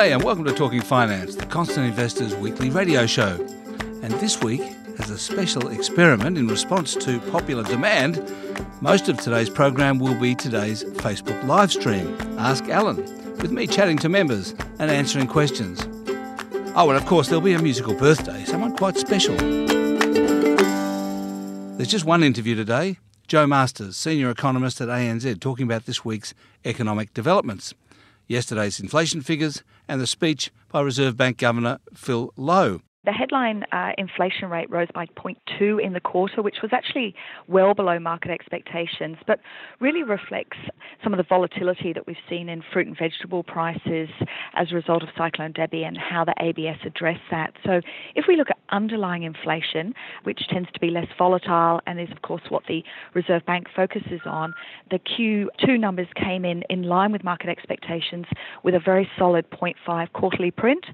G'day 0.00 0.14
and 0.14 0.24
welcome 0.24 0.46
to 0.46 0.54
Talking 0.54 0.80
Finance, 0.80 1.34
the 1.34 1.44
Constant 1.44 1.86
Investors 1.86 2.34
weekly 2.34 2.70
radio 2.70 3.04
show. 3.04 3.34
And 4.02 4.14
this 4.14 4.40
week, 4.40 4.62
as 4.98 5.10
a 5.10 5.18
special 5.18 5.68
experiment 5.68 6.38
in 6.38 6.48
response 6.48 6.94
to 6.94 7.20
popular 7.30 7.62
demand, 7.64 8.24
most 8.80 9.10
of 9.10 9.20
today's 9.20 9.50
program 9.50 9.98
will 9.98 10.18
be 10.18 10.34
today's 10.34 10.84
Facebook 10.84 11.44
live 11.44 11.70
stream, 11.70 12.16
Ask 12.38 12.66
Alan, 12.70 12.96
with 13.40 13.50
me 13.50 13.66
chatting 13.66 13.98
to 13.98 14.08
members 14.08 14.54
and 14.78 14.90
answering 14.90 15.26
questions. 15.26 15.86
Oh, 16.74 16.88
and 16.88 16.96
of 16.96 17.04
course, 17.04 17.28
there'll 17.28 17.42
be 17.42 17.52
a 17.52 17.60
musical 17.60 17.92
birthday, 17.92 18.42
someone 18.46 18.74
quite 18.78 18.96
special. 18.96 19.36
There's 21.76 21.90
just 21.90 22.06
one 22.06 22.22
interview 22.22 22.54
today. 22.54 22.96
Jo 23.28 23.46
Masters, 23.46 23.98
senior 23.98 24.30
economist 24.30 24.80
at 24.80 24.88
ANZ, 24.88 25.40
talking 25.40 25.66
about 25.66 25.84
this 25.84 26.06
week's 26.06 26.32
economic 26.64 27.12
developments 27.12 27.74
yesterday's 28.30 28.78
inflation 28.78 29.20
figures, 29.20 29.64
and 29.88 30.00
the 30.00 30.06
speech 30.06 30.52
by 30.70 30.80
Reserve 30.80 31.16
Bank 31.16 31.36
Governor 31.36 31.80
Phil 31.92 32.32
Lowe. 32.36 32.80
The 33.06 33.12
headline 33.12 33.64
uh, 33.72 33.92
inflation 33.96 34.50
rate 34.50 34.70
rose 34.70 34.88
by 34.94 35.06
0.2 35.06 35.82
in 35.82 35.94
the 35.94 36.00
quarter, 36.00 36.42
which 36.42 36.56
was 36.60 36.70
actually 36.74 37.14
well 37.48 37.72
below 37.72 37.98
market 37.98 38.30
expectations, 38.30 39.16
but 39.26 39.40
really 39.80 40.02
reflects 40.02 40.58
some 41.02 41.14
of 41.14 41.16
the 41.16 41.24
volatility 41.26 41.94
that 41.94 42.06
we've 42.06 42.16
seen 42.28 42.50
in 42.50 42.62
fruit 42.74 42.86
and 42.86 42.98
vegetable 42.98 43.42
prices 43.42 44.10
as 44.54 44.70
a 44.70 44.74
result 44.74 45.02
of 45.02 45.08
Cyclone 45.16 45.52
Debbie 45.52 45.82
and 45.82 45.96
how 45.96 46.26
the 46.26 46.34
ABS 46.40 46.76
addressed 46.84 47.22
that. 47.30 47.54
So, 47.64 47.80
if 48.14 48.26
we 48.28 48.36
look 48.36 48.50
at 48.50 48.58
underlying 48.68 49.22
inflation, 49.22 49.94
which 50.24 50.46
tends 50.48 50.70
to 50.72 50.78
be 50.78 50.90
less 50.90 51.08
volatile 51.16 51.80
and 51.86 51.98
is, 51.98 52.10
of 52.10 52.20
course, 52.20 52.42
what 52.50 52.64
the 52.68 52.84
Reserve 53.14 53.46
Bank 53.46 53.68
focuses 53.74 54.20
on, 54.26 54.52
the 54.90 54.98
Q2 54.98 55.80
numbers 55.80 56.08
came 56.16 56.44
in 56.44 56.64
in 56.68 56.82
line 56.82 57.12
with 57.12 57.24
market 57.24 57.48
expectations 57.48 58.26
with 58.62 58.74
a 58.74 58.80
very 58.80 59.08
solid 59.18 59.48
0.5 59.50 60.12
quarterly 60.12 60.50
print, 60.50 60.84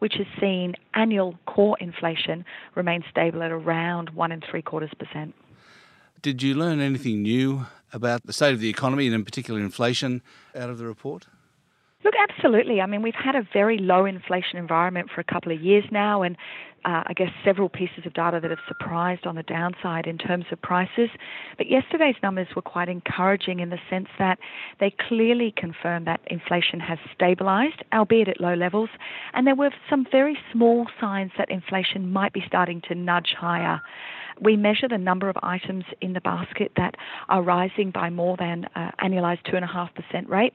which 0.00 0.14
has 0.18 0.26
seen 0.38 0.74
annual 0.92 1.38
core 1.54 1.76
inflation 1.80 2.44
remains 2.74 3.04
stable 3.10 3.42
at 3.42 3.52
around 3.52 4.10
one 4.10 4.32
and 4.32 4.44
three 4.50 4.62
quarters 4.62 4.90
percent. 4.98 5.34
Did 6.20 6.42
you 6.42 6.54
learn 6.54 6.80
anything 6.80 7.22
new 7.22 7.66
about 7.92 8.24
the 8.24 8.32
state 8.32 8.54
of 8.54 8.60
the 8.60 8.70
economy 8.70 9.06
and 9.06 9.14
in 9.14 9.24
particular 9.24 9.60
inflation 9.60 10.22
out 10.56 10.70
of 10.70 10.78
the 10.78 10.86
report? 10.86 11.26
Look, 12.02 12.14
absolutely. 12.28 12.80
I 12.80 12.86
mean, 12.86 13.02
we've 13.02 13.14
had 13.14 13.34
a 13.34 13.46
very 13.52 13.78
low 13.78 14.04
inflation 14.04 14.58
environment 14.58 15.10
for 15.14 15.20
a 15.20 15.24
couple 15.24 15.52
of 15.52 15.60
years 15.60 15.84
now, 15.90 16.22
and 16.22 16.36
uh, 16.84 17.02
I 17.06 17.12
guess 17.14 17.30
several 17.44 17.68
pieces 17.68 18.04
of 18.06 18.14
data 18.14 18.40
that 18.40 18.50
have 18.50 18.58
surprised 18.68 19.26
on 19.26 19.36
the 19.36 19.42
downside 19.42 20.06
in 20.06 20.18
terms 20.18 20.44
of 20.52 20.60
prices. 20.62 21.08
But 21.56 21.70
yesterday's 21.70 22.16
numbers 22.22 22.48
were 22.54 22.62
quite 22.62 22.88
encouraging 22.88 23.60
in 23.60 23.70
the 23.70 23.78
sense 23.88 24.08
that 24.18 24.38
they 24.80 24.94
clearly 25.08 25.52
confirm 25.56 26.04
that 26.04 26.20
inflation 26.26 26.80
has 26.80 26.98
stabilized, 27.14 27.82
albeit 27.92 28.28
at 28.28 28.40
low 28.40 28.54
levels, 28.54 28.90
and 29.32 29.46
there 29.46 29.54
were 29.54 29.70
some 29.88 30.06
very 30.10 30.38
small 30.52 30.86
signs 31.00 31.32
that 31.38 31.50
inflation 31.50 32.12
might 32.12 32.32
be 32.32 32.42
starting 32.46 32.82
to 32.88 32.94
nudge 32.94 33.34
higher. 33.38 33.80
We 34.40 34.56
measure 34.56 34.88
the 34.88 34.98
number 34.98 35.28
of 35.28 35.36
items 35.42 35.84
in 36.00 36.12
the 36.12 36.20
basket 36.20 36.72
that 36.76 36.94
are 37.28 37.42
rising 37.42 37.90
by 37.90 38.10
more 38.10 38.36
than 38.36 38.66
uh, 38.74 38.90
annualized 39.02 39.44
2.5% 39.44 40.28
rate, 40.28 40.52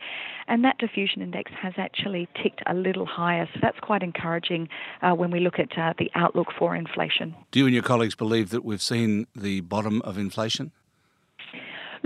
and 0.48 0.64
that 0.64 0.78
diffusion 0.78 1.22
index 1.22 1.52
has 1.62 1.74
actually 1.78 2.28
ticked 2.42 2.62
a 2.68 2.74
little 2.74 3.06
higher. 3.06 3.48
So 3.54 3.60
that's 3.62 3.80
quite 3.80 4.04
encouraging 4.04 4.70
uh, 5.02 5.12
when 5.12 5.32
we 5.32 5.40
look 5.40 5.60
at 5.60 5.78
uh, 5.78 5.94
the 5.98 6.12
outlook 6.16 6.48
for 6.58 6.76
inflation. 6.76 7.36
Do 7.52 7.60
you 7.60 7.66
and 7.66 7.74
your 7.74 7.84
colleagues 7.84 8.16
believe 8.16 8.50
that 8.50 8.64
we've 8.64 8.82
seen 8.82 9.28
the 9.36 9.62
bottom 9.62 10.02
of 10.04 10.18
inflation? 10.18 10.72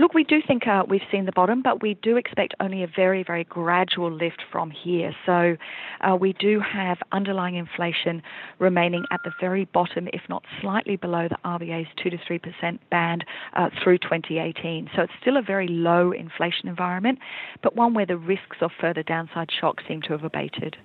Look, 0.04 0.12
we 0.12 0.24
do 0.24 0.42
think 0.46 0.66
uh, 0.66 0.84
we've 0.86 1.00
seen 1.10 1.24
the 1.24 1.32
bottom, 1.32 1.62
but 1.62 1.80
we 1.80 1.94
do 1.94 2.18
expect 2.18 2.52
only 2.60 2.82
a 2.82 2.86
very, 2.86 3.22
very 3.22 3.44
gradual 3.44 4.12
lift 4.12 4.42
from 4.52 4.70
here. 4.70 5.16
So 5.24 5.56
uh, 6.02 6.14
we 6.14 6.34
do 6.34 6.60
have 6.60 6.98
underlying 7.10 7.54
inflation 7.54 8.22
remaining 8.58 9.06
at 9.10 9.20
the 9.24 9.30
very 9.40 9.64
bottom, 9.64 10.08
if 10.12 10.20
not 10.28 10.44
slightly 10.60 10.96
below 10.96 11.28
the 11.28 11.38
RBA's 11.42 11.88
2 12.02 12.10
to 12.10 12.18
3% 12.18 12.78
band 12.90 13.24
uh, 13.54 13.70
through 13.82 13.96
2018. 13.96 14.90
So 14.94 15.00
it's 15.04 15.12
still 15.22 15.38
a 15.38 15.42
very 15.42 15.68
low 15.68 16.12
inflation 16.12 16.68
environment, 16.68 17.18
but 17.62 17.74
one 17.74 17.94
where 17.94 18.04
the 18.04 18.18
risks 18.18 18.58
of 18.60 18.72
further 18.78 19.02
downside 19.02 19.48
shocks 19.58 19.84
seem 19.88 20.02
to 20.02 20.12
have 20.12 20.22
abated. 20.22 20.76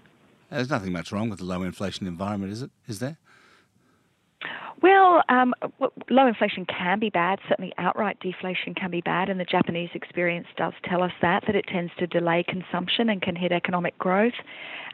There's 0.49 0.69
nothing 0.69 0.93
much 0.93 1.11
wrong 1.11 1.29
with 1.29 1.39
the 1.39 1.45
low 1.45 1.63
inflation 1.63 2.07
environment, 2.07 2.53
is 2.53 2.61
it? 2.61 2.71
Is 2.87 2.99
there? 2.99 3.17
Well, 4.81 5.23
um, 5.27 5.53
low 6.09 6.27
inflation 6.27 6.65
can 6.65 6.99
be 6.99 7.09
bad. 7.09 7.39
Certainly, 7.49 7.73
outright 7.77 8.17
deflation 8.21 8.73
can 8.73 8.89
be 8.89 9.01
bad, 9.01 9.27
and 9.27 9.37
the 9.37 9.45
Japanese 9.45 9.89
experience 9.93 10.47
does 10.55 10.71
tell 10.85 11.03
us 11.03 11.11
that 11.21 11.43
that 11.47 11.55
it 11.55 11.65
tends 11.67 11.91
to 11.99 12.07
delay 12.07 12.45
consumption 12.47 13.09
and 13.09 13.21
can 13.21 13.35
hit 13.35 13.51
economic 13.51 13.97
growth. 13.97 14.33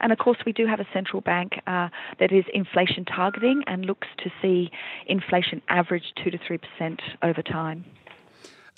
And 0.00 0.10
of 0.10 0.18
course, 0.18 0.38
we 0.44 0.52
do 0.52 0.66
have 0.66 0.80
a 0.80 0.86
central 0.92 1.20
bank 1.20 1.60
uh, 1.68 1.88
that 2.18 2.32
is 2.32 2.44
inflation 2.52 3.04
targeting 3.04 3.62
and 3.68 3.84
looks 3.84 4.08
to 4.18 4.30
see 4.42 4.70
inflation 5.06 5.62
average 5.68 6.12
two 6.22 6.30
to 6.30 6.38
three 6.44 6.58
percent 6.58 7.00
over 7.22 7.42
time. 7.42 7.84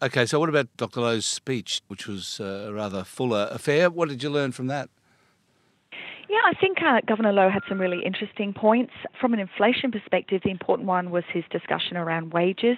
Okay, 0.03 0.27
so 0.27 0.39
what 0.39 0.49
about 0.49 0.69
Dr. 0.77 1.01
Lowe's 1.01 1.27
speech, 1.27 1.81
which 1.89 2.07
was 2.07 2.39
uh, 2.39 2.67
a 2.69 2.73
rather 2.73 3.03
fuller 3.03 3.49
affair? 3.51 3.91
What 3.91 4.09
did 4.09 4.23
you 4.23 4.31
learn 4.31 4.53
from 4.53 4.67
that? 4.69 4.91
Yeah, 6.29 6.41
I 6.45 6.53
think 6.61 6.83
uh, 6.83 7.01
Governor 7.07 7.33
Lowe 7.33 7.49
had 7.49 7.63
some 7.71 7.81
really 7.81 8.03
interesting 8.05 8.53
points. 8.53 8.93
From 9.19 9.33
an 9.33 9.41
inflation 9.41 9.91
perspective, 9.91 10.43
the 10.45 10.51
important 10.51 10.87
one 10.87 11.11
was 11.11 11.25
his 11.33 11.45
discussion 11.51 11.97
around 11.97 12.35
wages, 12.35 12.77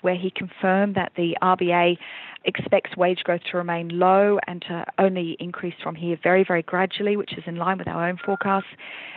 where 0.00 0.14
he 0.16 0.30
confirmed 0.30 0.94
that 0.94 1.12
the 1.14 1.36
RBA 1.42 1.98
expects 2.46 2.96
wage 2.96 3.22
growth 3.24 3.40
to 3.50 3.56
remain 3.56 3.88
low 3.88 4.38
and 4.46 4.62
to 4.62 4.84
only 4.98 5.36
increase 5.40 5.74
from 5.82 5.94
here 5.94 6.16
very, 6.22 6.44
very 6.44 6.62
gradually, 6.62 7.16
which 7.16 7.36
is 7.36 7.44
in 7.46 7.56
line 7.56 7.76
with 7.76 7.88
our 7.88 8.08
own 8.08 8.16
forecasts. 8.24 8.68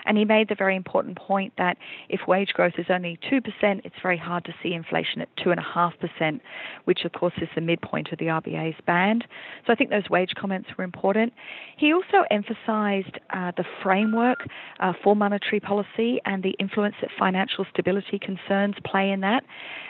And 0.06 0.17
he 0.17 0.25
made 0.25 0.50
the 0.50 0.56
very 0.56 0.75
important 0.75 1.17
point 1.17 1.53
that 1.57 1.78
if 2.09 2.22
wage 2.28 2.50
growth 2.53 2.73
is 2.78 2.88
only 2.90 3.19
2%, 3.31 3.41
it's 3.85 3.96
very 4.01 4.17
hard 4.17 4.46
to 4.46 4.53
see 4.61 4.73
inflation 4.73 5.22
at 5.22 5.29
2.5%, 5.38 6.40
which 6.85 7.06
of 7.06 7.13
course 7.13 7.34
is 7.38 7.47
the 7.56 7.61
midpoint 7.61 8.11
of 8.11 8.17
the 8.17 8.25
RBA's 8.25 8.79
band. 8.85 9.25
So 9.66 9.73
I 9.73 9.75
think 9.75 9.91
those 9.91 10.09
wage 10.09 10.34
comments 10.35 10.69
were 10.78 10.84
important. 10.84 11.31
He 11.78 11.94
also 11.94 12.25
emphasized 12.31 13.19
uh, 13.29 13.51
the 13.56 13.66
framework 13.81 14.47
uh, 14.80 14.94
for 15.03 15.16
monetary 15.16 15.59
policy 15.59 16.19
and 16.25 16.44
the 16.44 16.52
influence 16.59 16.96
that 17.02 17.09
financial 17.18 17.66
stability 17.72 18.19
concerns 18.19 18.75
play 18.85 19.12
in 19.12 19.22
that. 19.22 19.44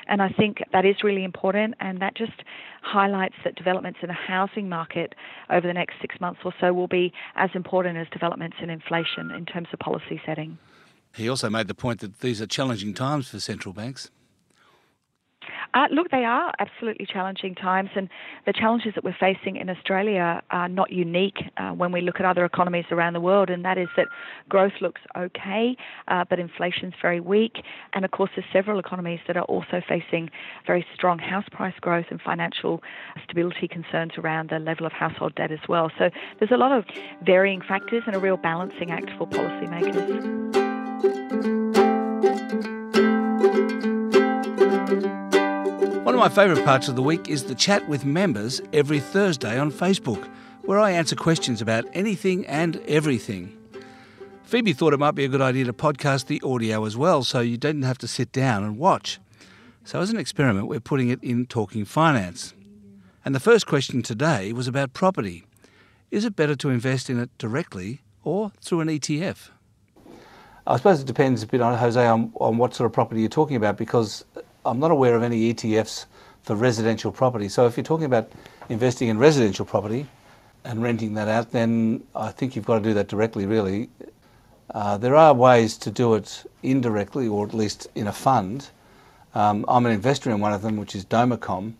And 0.07 0.21
I 0.21 0.29
think 0.29 0.57
that 0.73 0.85
is 0.85 1.03
really 1.03 1.23
important, 1.23 1.75
and 1.79 2.01
that 2.01 2.15
just 2.15 2.43
highlights 2.81 3.35
that 3.43 3.55
developments 3.55 3.99
in 4.01 4.07
the 4.07 4.13
housing 4.13 4.69
market 4.69 5.13
over 5.49 5.67
the 5.67 5.73
next 5.73 5.95
six 6.01 6.19
months 6.19 6.39
or 6.43 6.53
so 6.59 6.73
will 6.73 6.87
be 6.87 7.13
as 7.35 7.49
important 7.53 7.97
as 7.97 8.07
developments 8.11 8.57
in 8.61 8.69
inflation 8.69 9.31
in 9.31 9.45
terms 9.45 9.67
of 9.71 9.79
policy 9.79 10.21
setting. 10.25 10.57
He 11.15 11.29
also 11.29 11.49
made 11.49 11.67
the 11.67 11.75
point 11.75 11.99
that 12.01 12.19
these 12.19 12.41
are 12.41 12.47
challenging 12.47 12.93
times 12.93 13.29
for 13.29 13.39
central 13.39 13.73
banks. 13.73 14.09
Uh, 15.73 15.87
look, 15.91 16.09
they 16.11 16.25
are 16.25 16.53
absolutely 16.59 17.05
challenging 17.05 17.55
times, 17.55 17.89
and 17.95 18.09
the 18.45 18.53
challenges 18.53 18.93
that 18.95 19.03
we're 19.03 19.15
facing 19.19 19.55
in 19.55 19.69
Australia 19.69 20.41
are 20.51 20.69
not 20.69 20.91
unique 20.91 21.37
uh, 21.57 21.71
when 21.71 21.91
we 21.91 22.01
look 22.01 22.19
at 22.19 22.25
other 22.25 22.45
economies 22.45 22.85
around 22.91 23.13
the 23.13 23.21
world, 23.21 23.49
and 23.49 23.63
that 23.65 23.77
is 23.77 23.87
that 23.97 24.07
growth 24.47 24.73
looks 24.81 25.01
okay, 25.17 25.75
uh, 26.07 26.25
but 26.29 26.39
inflation's 26.39 26.93
very 27.01 27.19
weak. 27.19 27.63
And 27.93 28.05
of 28.05 28.11
course, 28.11 28.29
there's 28.35 28.47
several 28.51 28.79
economies 28.79 29.19
that 29.27 29.37
are 29.37 29.43
also 29.43 29.81
facing 29.87 30.29
very 30.65 30.85
strong 30.93 31.19
house 31.19 31.45
price 31.51 31.75
growth 31.81 32.05
and 32.09 32.21
financial 32.21 32.81
stability 33.23 33.67
concerns 33.67 34.13
around 34.17 34.49
the 34.49 34.59
level 34.59 34.85
of 34.85 34.91
household 34.91 35.35
debt 35.35 35.51
as 35.51 35.59
well. 35.67 35.91
So 35.97 36.09
there's 36.39 36.51
a 36.51 36.57
lot 36.57 36.71
of 36.71 36.85
varying 37.23 37.61
factors 37.61 38.03
and 38.05 38.15
a 38.15 38.19
real 38.19 38.37
balancing 38.37 38.91
act 38.91 39.09
for 39.17 39.27
policymakers. 39.27 40.39
One 46.09 46.15
of 46.15 46.21
my 46.21 46.43
favourite 46.43 46.65
parts 46.65 46.87
of 46.87 46.95
the 46.95 47.03
week 47.03 47.29
is 47.29 47.43
the 47.43 47.53
chat 47.53 47.87
with 47.87 48.03
members 48.03 48.59
every 48.73 48.99
Thursday 48.99 49.59
on 49.59 49.71
Facebook, 49.71 50.27
where 50.63 50.79
I 50.79 50.89
answer 50.89 51.15
questions 51.15 51.61
about 51.61 51.85
anything 51.93 52.47
and 52.47 52.77
everything. 52.87 53.55
Phoebe 54.41 54.73
thought 54.73 54.93
it 54.93 54.99
might 54.99 55.13
be 55.13 55.23
a 55.23 55.27
good 55.27 55.39
idea 55.39 55.65
to 55.65 55.71
podcast 55.71 56.25
the 56.25 56.41
audio 56.41 56.83
as 56.85 56.97
well, 56.97 57.23
so 57.23 57.41
you 57.41 57.57
didn't 57.57 57.83
have 57.83 57.99
to 57.99 58.07
sit 58.07 58.31
down 58.31 58.63
and 58.63 58.79
watch. 58.79 59.19
So, 59.83 59.99
as 59.99 60.09
an 60.09 60.17
experiment, 60.17 60.67
we're 60.67 60.79
putting 60.79 61.09
it 61.09 61.23
in 61.23 61.45
Talking 61.45 61.85
Finance. 61.85 62.55
And 63.23 63.35
the 63.35 63.39
first 63.39 63.67
question 63.67 64.01
today 64.01 64.51
was 64.51 64.67
about 64.67 64.93
property. 64.93 65.43
Is 66.09 66.25
it 66.25 66.35
better 66.35 66.55
to 66.55 66.71
invest 66.71 67.11
in 67.11 67.19
it 67.19 67.29
directly 67.37 68.01
or 68.23 68.51
through 68.61 68.79
an 68.79 68.87
ETF? 68.87 69.49
I 70.65 70.77
suppose 70.77 71.01
it 71.01 71.05
depends 71.05 71.43
a 71.43 71.47
bit 71.47 71.61
on 71.61 71.77
Jose 71.77 72.03
on, 72.03 72.33
on 72.39 72.57
what 72.57 72.73
sort 72.73 72.87
of 72.87 72.93
property 72.93 73.21
you're 73.21 73.29
talking 73.29 73.55
about 73.55 73.77
because 73.77 74.25
I'm 74.69 74.79
not 74.79 74.91
aware 74.91 75.15
of 75.15 75.23
any 75.23 75.51
ETFs 75.51 76.05
for 76.43 76.55
residential 76.55 77.11
property. 77.11 77.49
So 77.49 77.65
if 77.65 77.75
you're 77.75 77.83
talking 77.83 78.05
about 78.05 78.31
investing 78.69 79.07
in 79.07 79.17
residential 79.17 79.65
property 79.65 80.05
and 80.63 80.83
renting 80.83 81.15
that 81.15 81.27
out, 81.27 81.51
then 81.51 82.03
I 82.15 82.29
think 82.29 82.55
you've 82.55 82.67
got 82.67 82.77
to 82.77 82.83
do 82.83 82.93
that 82.93 83.07
directly, 83.07 83.47
really. 83.47 83.89
Uh, 84.69 84.99
there 84.99 85.15
are 85.15 85.33
ways 85.33 85.75
to 85.79 85.89
do 85.89 86.13
it 86.13 86.45
indirectly, 86.61 87.27
or 87.27 87.47
at 87.47 87.53
least 87.55 87.87
in 87.95 88.05
a 88.05 88.13
fund. 88.13 88.69
Um, 89.33 89.65
I'm 89.67 89.87
an 89.87 89.91
investor 89.91 90.29
in 90.29 90.39
one 90.39 90.53
of 90.53 90.61
them, 90.61 90.77
which 90.77 90.93
is 90.93 91.03
Domacom, 91.03 91.73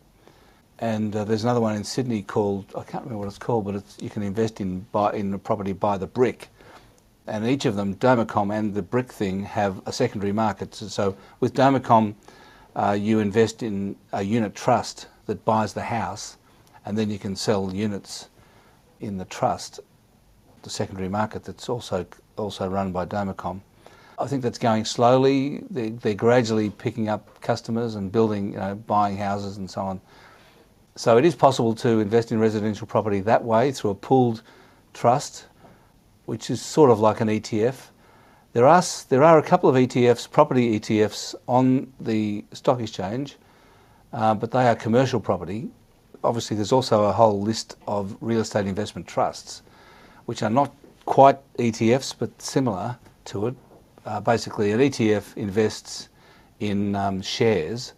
and 0.80 1.16
uh, 1.16 1.24
there's 1.26 1.44
another 1.44 1.62
one 1.62 1.76
in 1.76 1.84
Sydney 1.84 2.24
called 2.24 2.66
I 2.76 2.82
can't 2.82 3.04
remember 3.04 3.20
what 3.20 3.28
it's 3.28 3.38
called, 3.38 3.66
but 3.66 3.76
it's, 3.76 3.98
you 4.02 4.10
can 4.10 4.24
invest 4.24 4.60
in 4.60 4.88
buy 4.92 5.14
in 5.14 5.32
a 5.32 5.38
property 5.38 5.74
by 5.74 6.00
the 6.00 6.08
brick, 6.08 6.48
and 7.28 7.46
each 7.46 7.66
of 7.66 7.76
them, 7.76 7.94
Domacom 7.98 8.52
and 8.52 8.74
the 8.74 8.82
brick 8.82 9.12
thing, 9.12 9.44
have 9.44 9.80
a 9.86 9.94
secondary 9.94 10.32
market. 10.32 10.74
So 10.74 11.16
with 11.40 11.54
Domacom, 11.54 12.16
uh, 12.76 12.98
you 13.00 13.20
invest 13.20 13.64
in 13.64 13.96
a 14.14 14.22
unit 14.22 14.56
trust 14.56 15.08
that 15.26 15.44
buys 15.46 15.74
the 15.74 15.82
house, 15.84 16.38
and 16.86 16.98
then 16.98 17.10
you 17.10 17.20
can 17.20 17.36
sell 17.36 17.74
units 17.74 18.30
in 19.00 19.18
the 19.18 19.26
trust, 19.26 19.80
the 20.64 20.70
secondary 20.70 21.10
market 21.10 21.44
that's 21.44 21.70
also 21.70 22.06
also 22.38 22.68
run 22.68 22.92
by 22.92 23.06
Domacom. 23.06 23.62
I 24.18 24.28
think 24.28 24.44
that's 24.44 24.58
going 24.58 24.86
slowly. 24.86 25.64
They're, 25.70 25.92
they're 25.92 26.14
gradually 26.14 26.70
picking 26.70 27.08
up 27.08 27.42
customers 27.42 27.96
and 27.96 28.12
building, 28.12 28.54
you 28.54 28.60
know, 28.60 28.76
buying 28.76 29.18
houses 29.18 29.58
and 29.58 29.70
so 29.70 29.82
on. 29.82 30.02
So 30.96 31.18
it 31.18 31.24
is 31.24 31.36
possible 31.36 31.74
to 31.76 32.00
invest 32.00 32.32
in 32.32 32.40
residential 32.40 32.86
property 32.86 33.22
that 33.22 33.44
way 33.44 33.72
through 33.72 33.92
a 33.92 33.96
pooled 33.96 34.42
trust, 34.94 35.46
which 36.26 36.50
is 36.50 36.62
sort 36.62 36.90
of 36.90 37.00
like 37.00 37.22
an 37.22 37.30
ETF. 37.30 37.76
There 38.52 38.66
are, 38.66 38.82
there 39.10 39.24
are 39.24 39.38
a 39.38 39.44
couple 39.44 39.70
of 39.70 39.76
ETFs, 39.76 40.30
property 40.30 40.80
ETFs, 40.80 41.36
on 41.48 41.94
the 42.00 42.44
stock 42.52 42.80
exchange, 42.80 43.36
uh, 44.12 44.34
but 44.34 44.50
they 44.50 44.68
are 44.68 44.76
commercial 44.76 45.20
property. 45.20 45.70
Obviously, 46.24 46.56
there's 46.56 46.72
also 46.72 47.04
a 47.04 47.12
whole 47.12 47.40
list 47.40 47.78
of 47.88 48.18
real 48.22 48.42
estate 48.42 48.66
investment 48.66 49.06
trusts, 49.08 49.62
which 50.26 50.42
are 50.42 50.50
not 50.50 50.74
quite 51.06 51.38
ETFs 51.58 52.16
but 52.18 52.42
similar 52.42 52.98
to 53.26 53.48
it. 53.48 53.56
Uh, 54.04 54.20
basically, 54.20 54.72
an 54.72 54.80
ETF 54.80 55.38
invests 55.38 56.10
in 56.60 56.96
um, 56.96 57.22
shares 57.22 57.94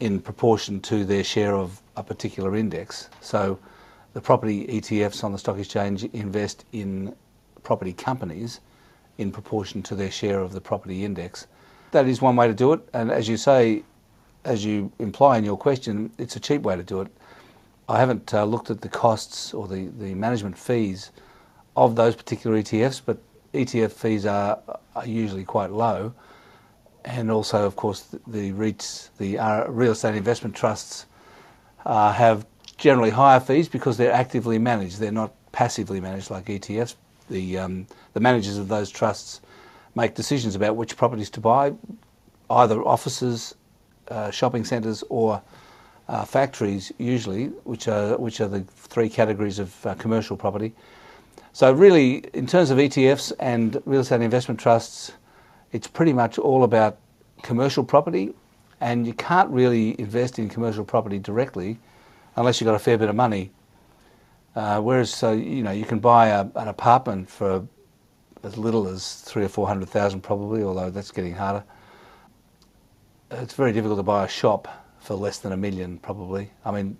in 0.00 0.20
proportion 0.20 0.80
to 0.80 1.04
their 1.04 1.22
share 1.22 1.54
of 1.54 1.80
a 1.96 2.02
particular 2.02 2.56
index. 2.56 3.10
So 3.20 3.60
the 4.12 4.20
property 4.20 4.66
ETFs 4.66 5.22
on 5.22 5.30
the 5.30 5.38
stock 5.38 5.58
exchange 5.58 6.02
invest 6.02 6.64
in 6.72 7.14
property 7.62 7.92
companies 7.92 8.58
in 9.18 9.30
proportion 9.30 9.82
to 9.82 9.94
their 9.94 10.10
share 10.10 10.40
of 10.40 10.52
the 10.52 10.60
property 10.60 11.04
index. 11.04 11.46
That 11.90 12.06
is 12.06 12.22
one 12.22 12.36
way 12.36 12.48
to 12.48 12.54
do 12.54 12.72
it, 12.72 12.80
and 12.92 13.10
as 13.10 13.28
you 13.28 13.36
say, 13.36 13.82
as 14.44 14.64
you 14.64 14.90
imply 14.98 15.38
in 15.38 15.44
your 15.44 15.56
question, 15.56 16.10
it's 16.18 16.36
a 16.36 16.40
cheap 16.40 16.62
way 16.62 16.76
to 16.76 16.82
do 16.82 17.00
it. 17.00 17.08
I 17.88 17.98
haven't 17.98 18.32
uh, 18.34 18.44
looked 18.44 18.70
at 18.70 18.80
the 18.80 18.88
costs 18.88 19.54
or 19.54 19.66
the, 19.66 19.88
the 19.98 20.14
management 20.14 20.56
fees 20.58 21.10
of 21.76 21.96
those 21.96 22.14
particular 22.14 22.60
ETFs, 22.60 23.00
but 23.04 23.18
ETF 23.54 23.92
fees 23.92 24.26
are, 24.26 24.60
are 24.94 25.06
usually 25.06 25.44
quite 25.44 25.70
low 25.70 26.12
and 27.08 27.30
also, 27.30 27.64
of 27.64 27.74
course, 27.74 28.14
the 28.26 28.52
REITs, 28.52 29.10
the 29.18 29.38
uh, 29.38 29.66
real 29.68 29.92
estate 29.92 30.14
investment 30.14 30.54
trusts, 30.54 31.06
uh, 31.86 32.12
have 32.12 32.46
generally 32.76 33.10
higher 33.10 33.40
fees 33.40 33.68
because 33.68 33.96
they're 33.96 34.12
actively 34.12 34.58
managed. 34.58 34.98
They're 34.98 35.10
not 35.10 35.32
passively 35.52 36.00
managed 36.00 36.30
like 36.30 36.46
ETFs. 36.46 36.96
The 37.30 37.58
um, 37.58 37.86
the 38.14 38.20
managers 38.20 38.56
of 38.56 38.68
those 38.68 38.90
trusts 38.90 39.40
make 39.94 40.14
decisions 40.14 40.54
about 40.54 40.76
which 40.76 40.96
properties 40.96 41.30
to 41.30 41.40
buy, 41.40 41.74
either 42.50 42.82
offices, 42.82 43.54
uh, 44.08 44.30
shopping 44.30 44.64
centres, 44.64 45.04
or 45.08 45.42
uh, 46.08 46.24
factories, 46.24 46.92
usually, 46.98 47.46
which 47.64 47.88
are 47.88 48.16
which 48.16 48.40
are 48.40 48.48
the 48.48 48.60
three 48.60 49.08
categories 49.08 49.58
of 49.58 49.86
uh, 49.86 49.94
commercial 49.94 50.36
property. 50.36 50.74
So 51.52 51.72
really, 51.72 52.24
in 52.34 52.46
terms 52.46 52.70
of 52.70 52.78
ETFs 52.78 53.32
and 53.40 53.82
real 53.84 54.02
estate 54.02 54.20
investment 54.20 54.60
trusts 54.60 55.12
it's 55.72 55.86
pretty 55.86 56.12
much 56.12 56.38
all 56.38 56.64
about 56.64 56.98
commercial 57.42 57.84
property, 57.84 58.34
and 58.80 59.06
you 59.06 59.12
can't 59.12 59.50
really 59.50 60.00
invest 60.00 60.38
in 60.38 60.48
commercial 60.48 60.84
property 60.84 61.18
directly 61.18 61.78
unless 62.36 62.60
you've 62.60 62.66
got 62.66 62.74
a 62.74 62.78
fair 62.78 62.96
bit 62.96 63.08
of 63.08 63.16
money. 63.16 63.50
Uh, 64.54 64.80
whereas, 64.80 65.12
so 65.12 65.32
you 65.32 65.62
know, 65.62 65.70
you 65.70 65.84
can 65.84 65.98
buy 65.98 66.28
a, 66.28 66.40
an 66.56 66.68
apartment 66.68 67.28
for 67.28 67.66
as 68.42 68.56
little 68.56 68.88
as 68.88 69.20
three 69.22 69.44
or 69.44 69.48
four 69.48 69.66
hundred 69.66 69.88
thousand, 69.88 70.22
probably, 70.22 70.62
although 70.62 70.90
that's 70.90 71.10
getting 71.10 71.34
harder. 71.34 71.64
It's 73.30 73.54
very 73.54 73.72
difficult 73.72 73.98
to 73.98 74.02
buy 74.02 74.24
a 74.24 74.28
shop 74.28 74.68
for 75.00 75.14
less 75.14 75.38
than 75.38 75.52
a 75.52 75.56
million, 75.56 75.98
probably. 75.98 76.50
I 76.64 76.70
mean, 76.70 76.96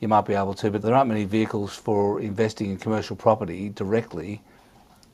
you 0.00 0.08
might 0.08 0.26
be 0.26 0.34
able 0.34 0.54
to, 0.54 0.70
but 0.70 0.82
there 0.82 0.94
aren't 0.94 1.08
many 1.08 1.24
vehicles 1.24 1.74
for 1.74 2.20
investing 2.20 2.70
in 2.70 2.76
commercial 2.78 3.16
property 3.16 3.70
directly 3.70 4.42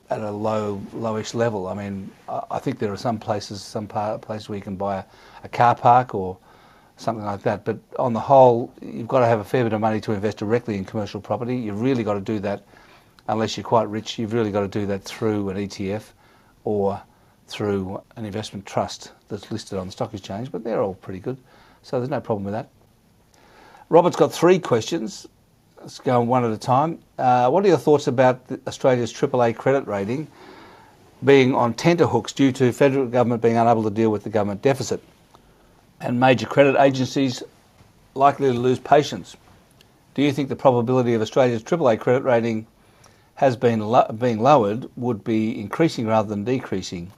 at 0.09 0.21
a 0.21 0.31
low, 0.31 0.81
lowish 0.93 1.33
level. 1.33 1.67
I 1.67 1.73
mean, 1.73 2.11
I 2.27 2.59
think 2.59 2.79
there 2.79 2.91
are 2.91 2.97
some 2.97 3.17
places, 3.17 3.61
some 3.61 3.87
places 3.87 4.49
where 4.49 4.57
you 4.57 4.61
can 4.61 4.75
buy 4.75 4.97
a, 4.97 5.03
a, 5.45 5.49
car 5.49 5.75
park 5.75 6.13
or 6.13 6.37
something 7.03 7.25
like 7.25 7.43
that. 7.43 7.65
But 7.65 7.77
on 7.99 8.13
the 8.13 8.19
whole, 8.19 8.73
you've 8.81 9.07
got 9.07 9.19
to 9.19 9.25
have 9.27 9.39
a 9.39 9.43
fair 9.43 9.63
bit 9.63 9.73
of 9.73 9.81
money 9.81 10.01
to 10.01 10.13
invest 10.13 10.37
directly 10.37 10.77
in 10.77 10.85
commercial 10.85 11.21
property. 11.21 11.55
You've 11.55 11.81
really 11.81 12.03
got 12.03 12.15
to 12.15 12.21
do 12.21 12.39
that, 12.39 12.63
unless 13.27 13.57
you're 13.57 13.63
quite 13.63 13.87
rich. 13.89 14.17
You've 14.17 14.33
really 14.33 14.51
got 14.51 14.61
to 14.61 14.67
do 14.67 14.85
that 14.87 15.03
through 15.03 15.49
an 15.49 15.57
ETF 15.57 16.03
or 16.63 17.01
through 17.47 18.01
an 18.15 18.25
investment 18.25 18.65
trust 18.65 19.11
that's 19.27 19.51
listed 19.51 19.77
on 19.77 19.87
the 19.87 19.91
stock 19.91 20.13
exchange. 20.13 20.51
But 20.51 20.63
they're 20.63 20.81
all 20.81 20.95
pretty 20.95 21.19
good, 21.19 21.37
so 21.81 21.99
there's 21.99 22.09
no 22.09 22.21
problem 22.21 22.45
with 22.45 22.53
that. 22.53 22.69
Robert's 23.89 24.15
got 24.15 24.33
three 24.33 24.57
questions. 24.59 25.27
Let's 25.79 25.99
go 25.99 26.21
one 26.21 26.45
at 26.45 26.51
a 26.51 26.57
time. 26.57 26.99
Uh, 27.19 27.49
what 27.49 27.65
are 27.65 27.67
your 27.67 27.77
thoughts 27.77 28.07
about 28.07 28.41
Australia's 28.65 29.11
AAA 29.13 29.55
credit 29.57 29.85
rating 29.85 30.27
being 31.25 31.55
on 31.55 31.73
tenterhooks 31.73 32.33
due 32.33 32.51
to 32.51 32.71
federal 32.71 33.05
government 33.05 33.41
being 33.41 33.57
unable 33.57 33.83
to 33.83 33.89
deal 33.89 34.09
with 34.09 34.23
the 34.23 34.29
government 34.29 34.61
deficit 34.61 35.01
and 36.01 36.19
major 36.19 36.45
credit 36.45 36.79
agencies 36.79 37.43
likely 38.15 38.51
to 38.51 38.57
lose 38.57 38.79
patience? 38.79 39.35
Do 40.13 40.21
you 40.21 40.31
think 40.31 40.49
the 40.49 40.55
probability 40.55 41.13
of 41.13 41.21
Australia's 41.21 41.63
AAA 41.63 41.99
credit 41.99 42.23
rating 42.23 42.67
has 43.35 43.55
been 43.55 43.79
lo- 43.79 44.07
being 44.19 44.39
lowered 44.39 44.89
would 44.95 45.23
be 45.23 45.59
increasing 45.59 46.07
rather 46.07 46.29
than 46.29 46.43
decreasing? 46.43 47.11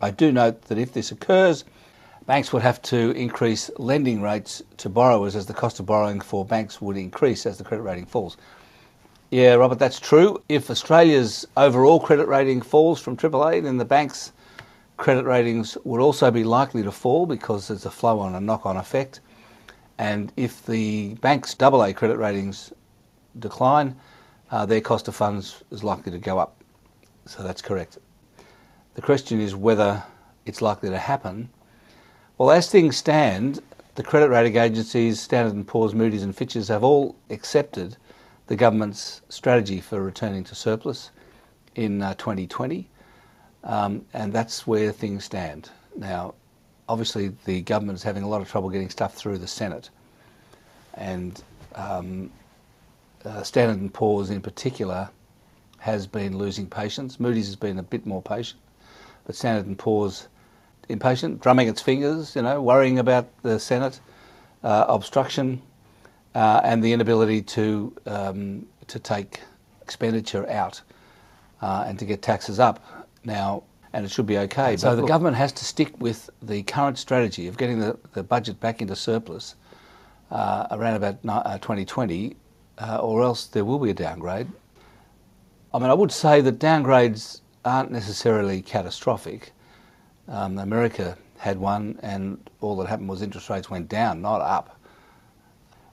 I 0.00 0.10
do 0.10 0.32
note 0.32 0.62
that 0.62 0.78
if 0.78 0.92
this 0.92 1.12
occurs, 1.12 1.64
banks 2.26 2.52
would 2.52 2.62
have 2.62 2.82
to 2.82 3.12
increase 3.12 3.70
lending 3.78 4.20
rates 4.20 4.62
to 4.78 4.88
borrowers 4.88 5.34
as 5.34 5.46
the 5.46 5.54
cost 5.54 5.80
of 5.80 5.86
borrowing 5.86 6.20
for 6.20 6.44
banks 6.44 6.80
would 6.80 6.96
increase 6.96 7.46
as 7.46 7.58
the 7.58 7.64
credit 7.64 7.82
rating 7.82 8.06
falls. 8.06 8.36
Yeah, 9.30 9.54
Robert, 9.54 9.78
that's 9.78 9.98
true. 9.98 10.42
If 10.50 10.70
Australia's 10.70 11.46
overall 11.56 11.98
credit 11.98 12.28
rating 12.28 12.60
falls 12.60 13.00
from 13.00 13.16
AAA, 13.16 13.62
then 13.62 13.78
the 13.78 13.84
bank's 13.84 14.32
credit 14.96 15.24
ratings 15.24 15.76
would 15.84 16.00
also 16.00 16.30
be 16.30 16.44
likely 16.44 16.82
to 16.82 16.92
fall 16.92 17.26
because 17.26 17.68
there's 17.68 17.86
a 17.86 17.90
flow 17.90 18.20
on 18.20 18.34
and 18.34 18.46
knock 18.46 18.66
on 18.66 18.76
effect. 18.76 19.20
And 19.98 20.32
if 20.36 20.64
the 20.66 21.14
bank's 21.14 21.56
AA 21.60 21.92
credit 21.92 22.16
ratings 22.16 22.72
decline, 23.38 23.96
uh, 24.50 24.66
their 24.66 24.80
cost 24.80 25.08
of 25.08 25.16
funds 25.16 25.62
is 25.70 25.82
likely 25.82 26.12
to 26.12 26.18
go 26.18 26.38
up. 26.38 26.62
So 27.26 27.42
that's 27.42 27.62
correct. 27.62 27.98
The 28.94 29.02
question 29.02 29.40
is 29.40 29.54
whether 29.54 30.02
it's 30.44 30.60
likely 30.60 30.90
to 30.90 30.98
happen 30.98 31.48
well, 32.38 32.50
as 32.50 32.68
things 32.68 32.96
stand, 32.96 33.60
the 33.94 34.02
credit 34.02 34.28
rating 34.28 34.56
agencies, 34.56 35.20
Standard 35.20 35.66
& 35.66 35.68
Poor's, 35.68 35.94
Moody's 35.94 36.24
and 36.24 36.34
Fitch's 36.34 36.66
have 36.66 36.82
all 36.82 37.14
accepted 37.30 37.96
the 38.46 38.56
government's 38.56 39.20
strategy 39.28 39.80
for 39.80 40.02
returning 40.02 40.42
to 40.44 40.54
surplus 40.54 41.10
in 41.74 42.02
uh, 42.02 42.14
2020, 42.14 42.88
um, 43.64 44.04
and 44.12 44.32
that's 44.32 44.66
where 44.66 44.92
things 44.92 45.24
stand. 45.24 45.70
Now, 45.96 46.34
obviously 46.88 47.32
the 47.44 47.62
government 47.62 47.98
is 47.98 48.02
having 48.02 48.22
a 48.22 48.28
lot 48.28 48.40
of 48.40 48.50
trouble 48.50 48.70
getting 48.70 48.90
stuff 48.90 49.14
through 49.14 49.38
the 49.38 49.46
Senate, 49.46 49.90
and 50.94 51.42
um, 51.74 52.30
uh, 53.24 53.42
Standard 53.42 53.92
& 53.92 53.94
Poor's 53.94 54.30
in 54.30 54.40
particular 54.40 55.08
has 55.78 56.06
been 56.06 56.38
losing 56.38 56.66
patience. 56.66 57.18
Moody's 57.18 57.46
has 57.46 57.56
been 57.56 57.78
a 57.78 57.82
bit 57.82 58.06
more 58.06 58.22
patient, 58.22 58.60
but 59.24 59.34
Standard 59.34 59.78
& 59.78 59.78
Poor's 59.78 60.28
impatient, 60.88 61.40
drumming 61.40 61.68
its 61.68 61.80
fingers, 61.80 62.36
you 62.36 62.42
know, 62.42 62.60
worrying 62.60 62.98
about 62.98 63.28
the 63.42 63.58
Senate, 63.58 64.00
uh, 64.62 64.84
obstruction, 64.88 65.62
uh, 66.34 66.60
and 66.64 66.82
the 66.82 66.92
inability 66.92 67.42
to 67.42 67.94
um, 68.06 68.66
to 68.86 68.98
take 68.98 69.40
expenditure 69.80 70.48
out 70.48 70.80
uh, 71.60 71.84
and 71.86 71.98
to 71.98 72.04
get 72.04 72.22
taxes 72.22 72.58
up 72.58 73.01
now. 73.24 73.64
And 73.94 74.06
it 74.06 74.10
should 74.10 74.26
be 74.26 74.38
okay. 74.38 74.76
So 74.78 74.94
the 74.96 75.02
look, 75.02 75.08
government 75.08 75.36
has 75.36 75.52
to 75.52 75.66
stick 75.66 76.00
with 76.00 76.30
the 76.40 76.62
current 76.62 76.96
strategy 76.96 77.46
of 77.46 77.58
getting 77.58 77.78
the, 77.78 77.98
the 78.14 78.22
budget 78.22 78.58
back 78.58 78.80
into 78.80 78.96
surplus 78.96 79.54
uh, 80.30 80.66
around 80.70 80.94
about 80.94 81.22
2020, 81.22 82.36
uh, 82.78 82.82
uh, 82.82 82.96
or 82.98 83.22
else 83.22 83.46
there 83.46 83.66
will 83.66 83.78
be 83.78 83.90
a 83.90 83.94
downgrade. 83.94 84.48
I 85.74 85.78
mean, 85.78 85.90
I 85.90 85.94
would 85.94 86.10
say 86.10 86.40
that 86.40 86.58
downgrades 86.58 87.40
aren't 87.64 87.90
necessarily 87.90 88.62
catastrophic. 88.62 89.52
Um, 90.28 90.58
America 90.58 91.16
had 91.38 91.58
one, 91.58 91.98
and 92.02 92.38
all 92.60 92.76
that 92.76 92.88
happened 92.88 93.08
was 93.08 93.20
interest 93.20 93.50
rates 93.50 93.68
went 93.68 93.88
down, 93.88 94.22
not 94.22 94.40
up. 94.40 94.78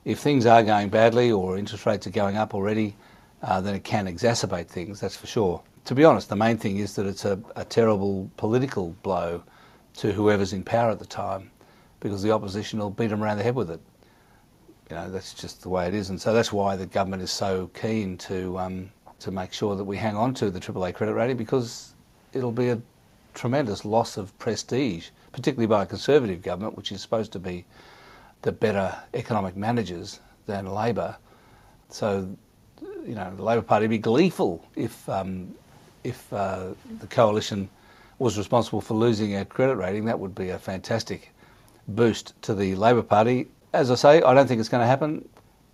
If 0.06 0.20
things 0.20 0.46
are 0.46 0.64
going 0.64 0.90
badly 0.90 1.32
or 1.32 1.58
interest 1.58 1.86
rates 1.86 2.08
are 2.08 2.12
going 2.12 2.38
up 2.38 2.54
already, 2.54 2.96
uh, 3.42 3.60
then 3.62 3.76
it 3.76 3.84
can 3.84 4.06
exacerbate 4.06 4.68
things, 4.68 5.00
that's 5.00 5.16
for 5.16 5.28
sure. 5.28 5.62
To 5.90 5.96
be 5.96 6.06
honest, 6.06 6.30
the 6.30 6.36
main 6.36 6.60
thing 6.60 6.78
is 6.78 6.94
that 6.98 7.08
it's 7.08 7.26
a, 7.26 7.40
a 7.56 7.66
terrible 7.66 8.30
political 8.38 8.96
blow 9.02 9.42
to 9.96 10.12
whoever's 10.12 10.54
in 10.54 10.64
power 10.64 10.92
at 10.92 11.00
the 11.00 11.06
time 11.08 11.50
because 12.00 12.22
the 12.22 12.30
opposition 12.30 12.78
will 12.78 12.92
beat 12.92 13.08
them 13.08 13.24
around 13.24 13.38
the 13.38 13.44
head 13.44 13.56
with 13.56 13.72
it. 13.72 13.80
You 14.92 14.98
know, 14.98 15.10
that's 15.10 15.34
just 15.34 15.64
the 15.64 15.70
way 15.70 15.88
it 15.88 15.96
is. 15.96 16.12
And 16.12 16.22
so 16.22 16.32
that's 16.32 16.54
why 16.54 16.76
the 16.76 16.86
government 16.86 17.24
is 17.24 17.32
so 17.32 17.72
keen 17.74 18.20
to, 18.20 18.60
um, 18.60 18.92
to 19.18 19.32
make 19.32 19.52
sure 19.52 19.76
that 19.76 19.84
we 19.84 19.98
hang 19.98 20.16
on 20.16 20.36
to 20.36 20.52
the 20.52 20.60
AAA 20.60 20.94
credit 20.94 21.16
rating 21.16 21.38
because 21.38 21.96
it'll 22.34 22.52
be 22.52 22.70
a 22.70 22.80
tremendous 23.34 23.84
loss 23.84 24.16
of 24.16 24.38
prestige, 24.38 25.10
particularly 25.32 25.66
by 25.66 25.82
a 25.82 25.88
Conservative 25.88 26.44
government, 26.44 26.78
which 26.78 26.92
is 26.92 27.02
supposed 27.02 27.32
to 27.32 27.40
be 27.40 27.66
the 28.44 28.52
better 28.52 28.96
economic 29.16 29.58
managers 29.58 30.20
than 30.46 30.68
Labor. 30.68 31.18
So, 31.90 32.30
you 32.80 33.16
know, 33.16 33.36
the 33.36 33.42
Labor 33.42 33.64
Party 33.64 33.86
would 33.86 33.90
be 33.90 33.98
gleeful 33.98 34.64
if 34.76 35.10
um, 35.10 35.56
if 36.04 36.32
uh, 36.34 36.68
the 37.00 37.08
coalition 37.08 37.70
was 38.20 38.38
responsible 38.38 38.82
for 38.82 38.94
losing 38.94 39.36
our 39.36 39.46
credit 39.46 39.76
rating. 39.76 40.06
That 40.06 40.20
would 40.20 40.36
be 40.36 40.50
a 40.50 40.60
fantastic 40.60 41.34
boost 41.88 42.40
to 42.44 42.54
the 42.54 42.76
Labor 42.76 43.02
Party. 43.02 43.48
As 43.74 43.90
I 43.90 43.96
say, 43.96 44.22
I 44.22 44.34
don't 44.34 44.48
think 44.48 44.60
it's 44.60 44.70
going 44.70 44.82
to 44.82 44.88
happen. 44.88 45.28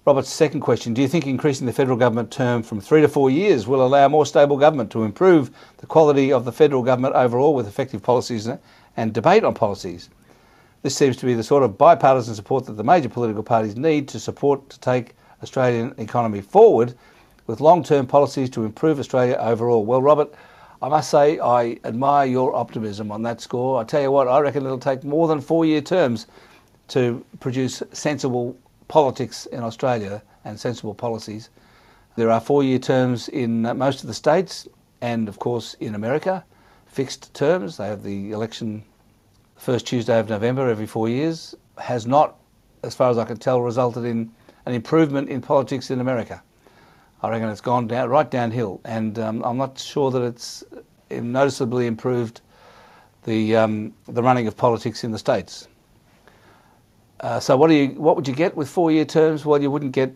Robert's 0.06 0.30
second 0.30 0.60
question 0.60 0.94
Do 0.94 1.02
you 1.02 1.08
think 1.08 1.26
increasing 1.26 1.66
the 1.66 1.74
federal 1.74 1.98
government 1.98 2.30
term 2.30 2.62
from 2.62 2.80
three 2.80 3.02
to 3.02 3.08
four 3.08 3.32
years 3.32 3.66
will 3.66 3.84
allow 3.84 4.08
more 4.08 4.26
stable 4.26 4.58
government 4.58 4.92
to 4.92 5.04
improve 5.04 5.50
the 5.78 5.88
quality 5.88 6.32
of 6.32 6.46
the 6.46 6.52
federal 6.52 6.84
government 6.84 7.16
overall 7.16 7.56
with 7.56 7.68
effective 7.68 8.04
policies 8.04 8.48
and 8.98 9.14
debate 9.14 9.44
on 9.44 9.56
policies? 9.56 10.10
This 10.84 10.96
seems 10.96 11.18
to 11.18 11.26
be 11.26 11.34
the 11.34 11.44
sort 11.44 11.64
of 11.64 11.80
bipartisan 11.80 12.36
support 12.36 12.68
that 12.68 12.74
the 12.74 12.84
major 12.84 13.10
political 13.10 13.42
parties 13.42 13.76
need 13.76 14.08
to 14.10 14.20
support 14.20 14.70
to 14.70 14.80
take 14.80 15.16
Australian 15.42 15.96
economy 15.98 16.42
forward 16.42 16.94
with 17.48 17.62
long-term 17.62 18.08
policies 18.08 18.50
to 18.52 18.66
improve 18.66 19.00
Australia 19.00 19.36
overall. 19.40 19.86
Well, 19.86 20.02
Robert, 20.02 20.34
I 20.82 20.90
must 20.90 21.10
say 21.10 21.40
I 21.40 21.80
admire 21.84 22.28
your 22.28 22.56
optimism 22.56 23.12
on 23.12 23.22
that 23.24 23.42
score. 23.42 23.80
I 23.80 23.84
tell 23.84 24.02
you 24.02 24.12
what, 24.12 24.28
I 24.28 24.40
reckon 24.40 24.66
it'll 24.66 24.78
take 24.78 25.04
more 25.04 25.28
than 25.28 25.42
four-year 25.42 25.82
terms 25.82 26.28
to 26.90 27.26
produce 27.40 27.82
sensible 27.92 28.58
politics 28.88 29.46
in 29.48 29.64
Australia 29.64 30.22
and 30.44 30.60
sensible 30.60 30.94
policies. 30.94 31.50
There 32.16 32.30
are 32.30 32.40
four-year 32.40 32.80
terms 32.80 33.30
in 33.30 33.66
uh, 33.66 33.74
most 33.74 34.02
of 34.02 34.08
the 34.08 34.14
states 34.14 34.68
and, 35.02 35.28
of 35.28 35.40
course, 35.40 35.76
in 35.80 35.96
America, 35.96 36.44
fixed 36.86 37.34
terms. 37.34 37.78
They 37.78 37.88
have 37.88 38.04
the 38.04 38.32
election 38.32 38.84
first 39.58 39.88
Tuesday 39.88 40.20
of 40.20 40.30
November 40.30 40.70
every 40.70 40.86
four 40.86 41.10
years, 41.10 41.56
has 41.78 42.06
not, 42.06 42.38
as 42.84 42.96
far 42.96 43.10
as 43.10 43.18
I 43.18 43.26
can 43.26 43.38
tell, 43.38 43.62
resulted 43.62 44.06
in 44.06 44.32
an 44.66 44.74
improvement 44.74 45.30
in 45.30 45.42
politics 45.42 45.92
in 45.92 46.00
America. 46.00 46.42
I 47.26 47.30
reckon 47.32 47.50
it's 47.50 47.60
gone 47.60 47.88
down 47.88 48.10
right 48.10 48.30
downhill, 48.30 48.82
and 48.86 49.18
um, 49.18 49.44
I'm 49.44 49.58
not 49.58 49.80
sure 49.80 50.12
that 50.12 50.22
it's 50.22 50.64
noticeably 51.10 51.88
improved 51.88 52.42
the 53.24 53.56
um, 53.56 53.94
the 54.08 54.22
running 54.22 54.46
of 54.46 54.56
politics 54.56 55.04
in 55.04 55.12
the 55.12 55.18
states. 55.18 55.68
Uh, 57.22 57.40
so 57.40 57.58
what 57.58 57.70
do 57.70 57.74
you 57.74 57.88
what 58.00 58.16
would 58.16 58.28
you 58.28 58.36
get 58.36 58.56
with 58.56 58.70
four-year 58.70 59.06
terms? 59.06 59.44
Well, 59.44 59.60
you 59.60 59.72
wouldn't 59.72 59.92
get, 59.92 60.14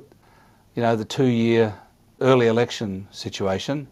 you 0.76 0.84
know, 0.84 0.96
the 0.96 1.04
two-year 1.04 1.74
early 2.22 2.46
election 2.46 3.08
situation. 3.10 3.88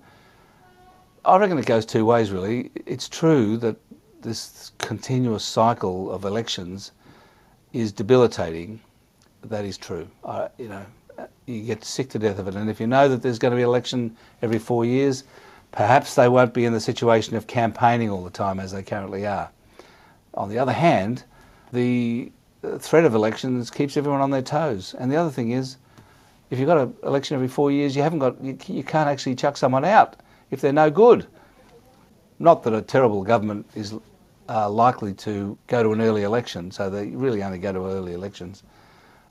I 1.25 1.38
reckon 1.38 1.57
it 1.57 1.65
goes 1.65 1.88
two 1.88 2.05
ways 2.05 2.29
really. 2.31 2.69
It's 2.86 3.09
true 3.09 3.57
that 3.57 3.77
this 4.21 4.74
continuous 4.77 5.43
cycle 5.43 6.12
of 6.12 6.24
elections 6.24 6.91
is 7.74 7.91
debilitating. 7.91 8.79
That 9.41 9.65
is 9.65 9.75
true. 9.75 10.07
Uh, 10.24 10.50
you 10.59 10.69
know, 10.69 10.86
you 11.45 11.63
get 11.63 11.83
sick 11.83 12.09
to 12.09 12.19
death 12.19 12.39
of 12.39 12.47
it. 12.47 12.55
And 12.55 12.69
if 12.69 12.79
you 12.79 12.88
know 12.88 13.07
that 13.07 13.21
there's 13.21 13.39
going 13.39 13.51
to 13.51 13.55
be 13.57 13.63
election 13.63 14.15
every 14.41 14.59
four 14.59 14.86
years, 14.86 15.24
perhaps 15.71 16.15
they 16.15 16.29
won't 16.29 16.53
be 16.53 16.65
in 16.65 16.74
the 16.74 16.79
situation 16.79 17.36
of 17.36 17.47
campaigning 17.47 18.09
all 18.09 18.24
the 18.24 18.29
time 18.29 18.59
as 18.59 18.71
they 18.71 18.83
currently 18.83 19.25
are. 19.25 19.50
On 20.33 20.50
the 20.50 20.59
other 20.59 20.74
hand, 20.74 21.24
the 21.74 22.31
threat 22.79 23.05
of 23.05 23.15
elections 23.15 23.69
keeps 23.71 23.97
everyone 23.97 24.21
on 24.21 24.31
their 24.31 24.41
toes. 24.41 24.95
And 25.00 25.12
the 25.12 25.15
other 25.15 25.31
thing 25.31 25.51
is, 25.51 25.77
if 26.50 26.59
you've 26.59 26.67
got 26.67 26.77
an 26.77 26.95
election 27.03 27.36
every 27.36 27.47
four 27.47 27.71
years, 27.71 27.95
you 27.95 28.03
haven't 28.03 28.19
got 28.19 28.41
you, 28.41 28.57
you 28.67 28.83
can't 28.83 29.09
actually 29.09 29.36
chuck 29.36 29.57
someone 29.57 29.83
out 29.83 30.15
if 30.51 30.62
they're 30.62 30.71
no 30.71 30.89
good. 30.89 31.27
Not 32.39 32.63
that 32.63 32.74
a 32.74 32.81
terrible 32.81 33.24
government 33.24 33.65
is 33.75 33.95
uh, 34.47 34.69
likely 34.69 35.13
to 35.13 35.57
go 35.67 35.83
to 35.83 35.91
an 35.91 36.01
early 36.01 36.24
election, 36.24 36.71
so 36.71 36.89
they 36.89 37.07
really 37.07 37.43
only 37.43 37.57
go 37.57 37.74
to 37.74 37.79
early 37.79 38.13
elections, 38.13 38.63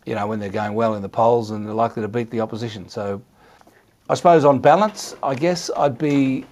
you 0.07 0.15
know, 0.15 0.27
when 0.27 0.41
they're 0.41 0.49
going 0.49 0.75
well 0.75 0.95
in 0.95 1.03
the 1.03 1.09
polls 1.09 1.51
and 1.51 1.67
they're 1.67 1.75
likely 1.75 2.01
to 2.03 2.09
beat 2.09 2.31
the 2.31 2.41
opposition. 2.41 2.89
So 2.89 3.21
I 4.09 4.15
suppose 4.15 4.45
on 4.45 4.61
balance, 4.61 5.15
I 5.23 5.35
guess 5.35 5.71
I'd 5.77 5.99
be 5.99 6.47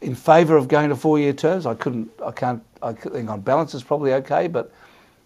in 0.00 0.14
favour 0.14 0.56
of 0.56 0.68
going 0.68 0.90
to 0.90 0.96
four-year 0.96 1.32
terms. 1.32 1.66
I 1.66 1.74
couldn't, 1.74 2.10
I 2.24 2.30
can't, 2.30 2.62
I 2.82 2.92
think 2.92 3.28
on 3.30 3.40
balance 3.40 3.74
it's 3.74 3.82
probably 3.82 4.12
okay, 4.14 4.46
but 4.46 4.70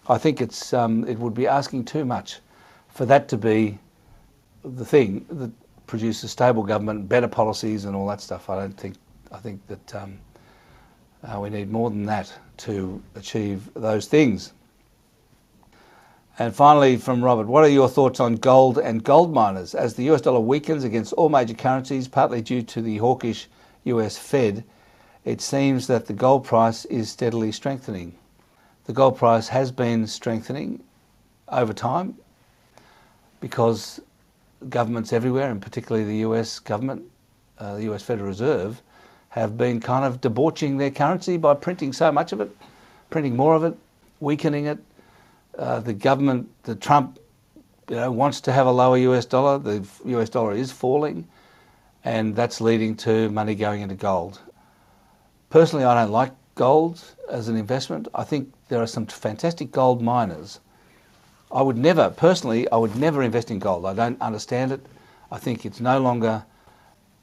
I 0.08 0.16
think 0.16 0.40
it's, 0.40 0.72
um, 0.72 1.06
it 1.06 1.18
would 1.18 1.34
be 1.34 1.46
asking 1.46 1.84
too 1.84 2.04
much 2.04 2.38
for 2.88 3.04
that 3.06 3.28
to 3.28 3.36
be 3.36 3.78
the 4.64 4.84
thing 4.84 5.26
that 5.30 5.50
produces 5.86 6.30
stable 6.30 6.62
government, 6.62 7.08
better 7.08 7.28
policies, 7.28 7.84
and 7.84 7.96
all 7.96 8.06
that 8.06 8.20
stuff. 8.20 8.48
I 8.48 8.60
don't 8.60 8.76
think. 8.76 8.94
I 9.30 9.38
think 9.38 9.66
that 9.66 9.94
um, 9.94 10.18
uh, 11.22 11.38
we 11.40 11.50
need 11.50 11.70
more 11.70 11.90
than 11.90 12.06
that 12.06 12.32
to 12.58 13.02
achieve 13.14 13.68
those 13.74 14.06
things. 14.06 14.52
And 16.40 16.54
finally, 16.54 16.96
from 16.96 17.24
Robert, 17.24 17.48
what 17.48 17.64
are 17.64 17.68
your 17.68 17.88
thoughts 17.88 18.20
on 18.20 18.36
gold 18.36 18.78
and 18.78 19.02
gold 19.02 19.34
miners? 19.34 19.74
As 19.74 19.94
the 19.94 20.04
US 20.10 20.20
dollar 20.20 20.38
weakens 20.38 20.84
against 20.84 21.12
all 21.14 21.28
major 21.28 21.54
currencies, 21.54 22.06
partly 22.06 22.40
due 22.40 22.62
to 22.62 22.80
the 22.80 22.98
hawkish 22.98 23.48
US 23.84 24.16
Fed, 24.16 24.62
it 25.24 25.40
seems 25.40 25.88
that 25.88 26.06
the 26.06 26.12
gold 26.12 26.44
price 26.44 26.84
is 26.84 27.10
steadily 27.10 27.50
strengthening. 27.50 28.14
The 28.84 28.92
gold 28.92 29.16
price 29.16 29.48
has 29.48 29.72
been 29.72 30.06
strengthening 30.06 30.80
over 31.48 31.72
time 31.72 32.16
because 33.40 34.00
governments 34.68 35.12
everywhere, 35.12 35.50
and 35.50 35.60
particularly 35.60 36.06
the 36.06 36.18
US 36.18 36.60
government, 36.60 37.02
uh, 37.58 37.74
the 37.74 37.92
US 37.92 38.04
Federal 38.04 38.28
Reserve, 38.28 38.80
have 39.30 39.58
been 39.58 39.80
kind 39.80 40.04
of 40.04 40.20
debauching 40.20 40.78
their 40.78 40.92
currency 40.92 41.36
by 41.36 41.54
printing 41.54 41.92
so 41.92 42.12
much 42.12 42.32
of 42.32 42.40
it, 42.40 42.56
printing 43.10 43.34
more 43.34 43.56
of 43.56 43.64
it, 43.64 43.76
weakening 44.20 44.66
it. 44.66 44.78
Uh, 45.58 45.80
the 45.80 45.92
government, 45.92 46.48
the 46.62 46.76
Trump, 46.76 47.18
you 47.90 47.96
know, 47.96 48.10
wants 48.10 48.40
to 48.42 48.52
have 48.52 48.66
a 48.66 48.70
lower 48.70 48.96
US 48.96 49.26
dollar. 49.26 49.58
The 49.58 49.86
US 50.04 50.28
dollar 50.30 50.54
is 50.54 50.70
falling, 50.70 51.26
and 52.04 52.36
that's 52.36 52.60
leading 52.60 52.94
to 52.96 53.28
money 53.30 53.54
going 53.54 53.82
into 53.82 53.96
gold. 53.96 54.40
Personally, 55.50 55.84
I 55.84 55.94
don't 56.00 56.12
like 56.12 56.32
gold 56.54 57.02
as 57.30 57.48
an 57.48 57.56
investment. 57.56 58.06
I 58.14 58.24
think 58.24 58.52
there 58.68 58.80
are 58.80 58.86
some 58.86 59.06
fantastic 59.06 59.72
gold 59.72 60.00
miners. 60.00 60.60
I 61.50 61.62
would 61.62 61.78
never, 61.78 62.10
personally, 62.10 62.70
I 62.70 62.76
would 62.76 62.94
never 62.96 63.22
invest 63.22 63.50
in 63.50 63.58
gold. 63.58 63.86
I 63.86 63.94
don't 63.94 64.20
understand 64.20 64.70
it. 64.72 64.84
I 65.32 65.38
think 65.38 65.64
it's 65.64 65.80
no 65.80 65.98
longer 65.98 66.44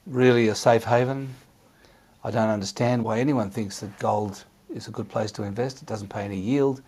really 0.08 0.48
a 0.48 0.56
safe 0.56 0.84
haven. 0.84 1.36
I 2.24 2.32
don't 2.32 2.50
understand 2.50 3.04
why 3.04 3.20
anyone 3.20 3.51
thinks 3.51 3.80
that 3.80 3.98
gold 4.00 4.44
is 4.74 4.88
a 4.88 4.92
good 4.92 5.08
place 5.08 5.32
to 5.34 5.44
invest. 5.44 5.82
It 5.82 5.88
doesn't 5.88 6.10
pay 6.10 6.24
any 6.24 6.39
yield, 6.39 6.82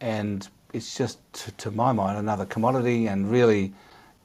and 0.00 0.48
it's 0.72 0.96
just, 0.96 1.18
to, 1.58 1.70
my 1.70 1.92
mind, 1.92 2.18
another 2.18 2.44
commodity. 2.46 3.06
And 3.06 3.30
really, 3.30 3.72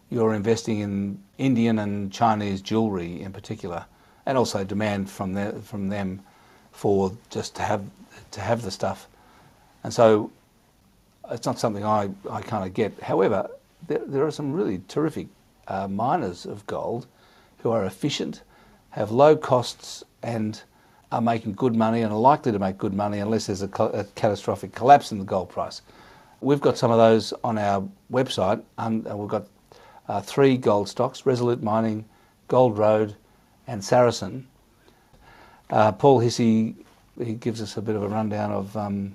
you're 0.09 0.33
investing 0.33 0.79
in 0.79 1.19
Indian 1.37 1.79
and 1.79 2.11
Chinese 2.11 2.61
jewellery 2.61 3.21
in 3.21 3.33
particular, 3.33 3.85
and 4.25 4.37
also 4.37 4.63
demand 4.63 5.09
from 5.09 5.33
the, 5.33 5.61
from 5.63 5.89
them 5.89 6.21
for 6.71 7.11
just 7.29 7.55
to 7.55 7.61
have 7.61 7.83
to 8.31 8.41
have 8.41 8.61
the 8.61 8.71
stuff. 8.71 9.07
And 9.83 9.93
so, 9.93 10.31
it's 11.29 11.45
not 11.45 11.59
something 11.59 11.83
I, 11.83 12.09
I 12.29 12.41
kind 12.41 12.65
of 12.65 12.73
get. 12.73 12.99
However, 13.01 13.49
there, 13.87 14.01
there 14.05 14.25
are 14.25 14.31
some 14.31 14.53
really 14.53 14.81
terrific 14.87 15.27
uh, 15.67 15.87
miners 15.87 16.45
of 16.45 16.65
gold 16.67 17.07
who 17.59 17.71
are 17.71 17.85
efficient, 17.85 18.41
have 18.91 19.11
low 19.11 19.35
costs 19.35 20.03
and 20.23 20.61
are 21.11 21.21
making 21.21 21.53
good 21.53 21.75
money 21.75 22.01
and 22.01 22.11
are 22.11 22.19
likely 22.19 22.51
to 22.51 22.59
make 22.59 22.77
good 22.77 22.93
money 22.93 23.19
unless 23.19 23.47
there's 23.47 23.61
a, 23.61 23.69
a 23.93 24.03
catastrophic 24.15 24.73
collapse 24.73 25.11
in 25.11 25.19
the 25.19 25.25
gold 25.25 25.49
price. 25.49 25.81
We've 26.41 26.61
got 26.61 26.77
some 26.77 26.91
of 26.91 26.97
those 26.97 27.33
on 27.43 27.57
our 27.57 27.87
website. 28.11 28.63
Um, 28.77 29.03
we've 29.03 29.29
got 29.29 29.47
uh, 30.07 30.21
three 30.21 30.57
gold 30.57 30.87
stocks 30.87 31.25
Resolute 31.25 31.63
Mining, 31.63 32.05
Gold 32.47 32.77
Road, 32.77 33.15
and 33.65 33.83
Saracen. 33.83 34.47
Uh, 35.69 35.91
Paul 35.91 36.19
Hissey 36.19 36.75
he 37.23 37.33
gives 37.33 37.61
us 37.61 37.77
a 37.77 37.81
bit 37.81 37.95
of 37.95 38.03
a 38.03 38.07
rundown 38.07 38.51
of 38.51 38.75
um, 38.77 39.13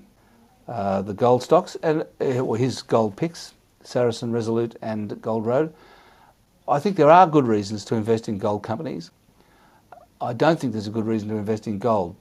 uh, 0.68 1.02
the 1.02 1.14
gold 1.14 1.42
stocks 1.42 1.76
and 1.82 2.04
uh, 2.20 2.52
his 2.52 2.82
gold 2.82 3.16
picks 3.16 3.54
Saracen, 3.82 4.32
Resolute, 4.32 4.76
and 4.82 5.20
Gold 5.20 5.44
Road. 5.44 5.72
I 6.68 6.78
think 6.78 6.96
there 6.96 7.10
are 7.10 7.26
good 7.26 7.46
reasons 7.46 7.84
to 7.86 7.96
invest 7.96 8.28
in 8.28 8.38
gold 8.38 8.62
companies. 8.62 9.10
I 10.20 10.32
don't 10.32 10.58
think 10.58 10.72
there's 10.72 10.86
a 10.86 10.90
good 10.90 11.06
reason 11.06 11.28
to 11.30 11.36
invest 11.36 11.66
in 11.66 11.78
gold. 11.78 12.14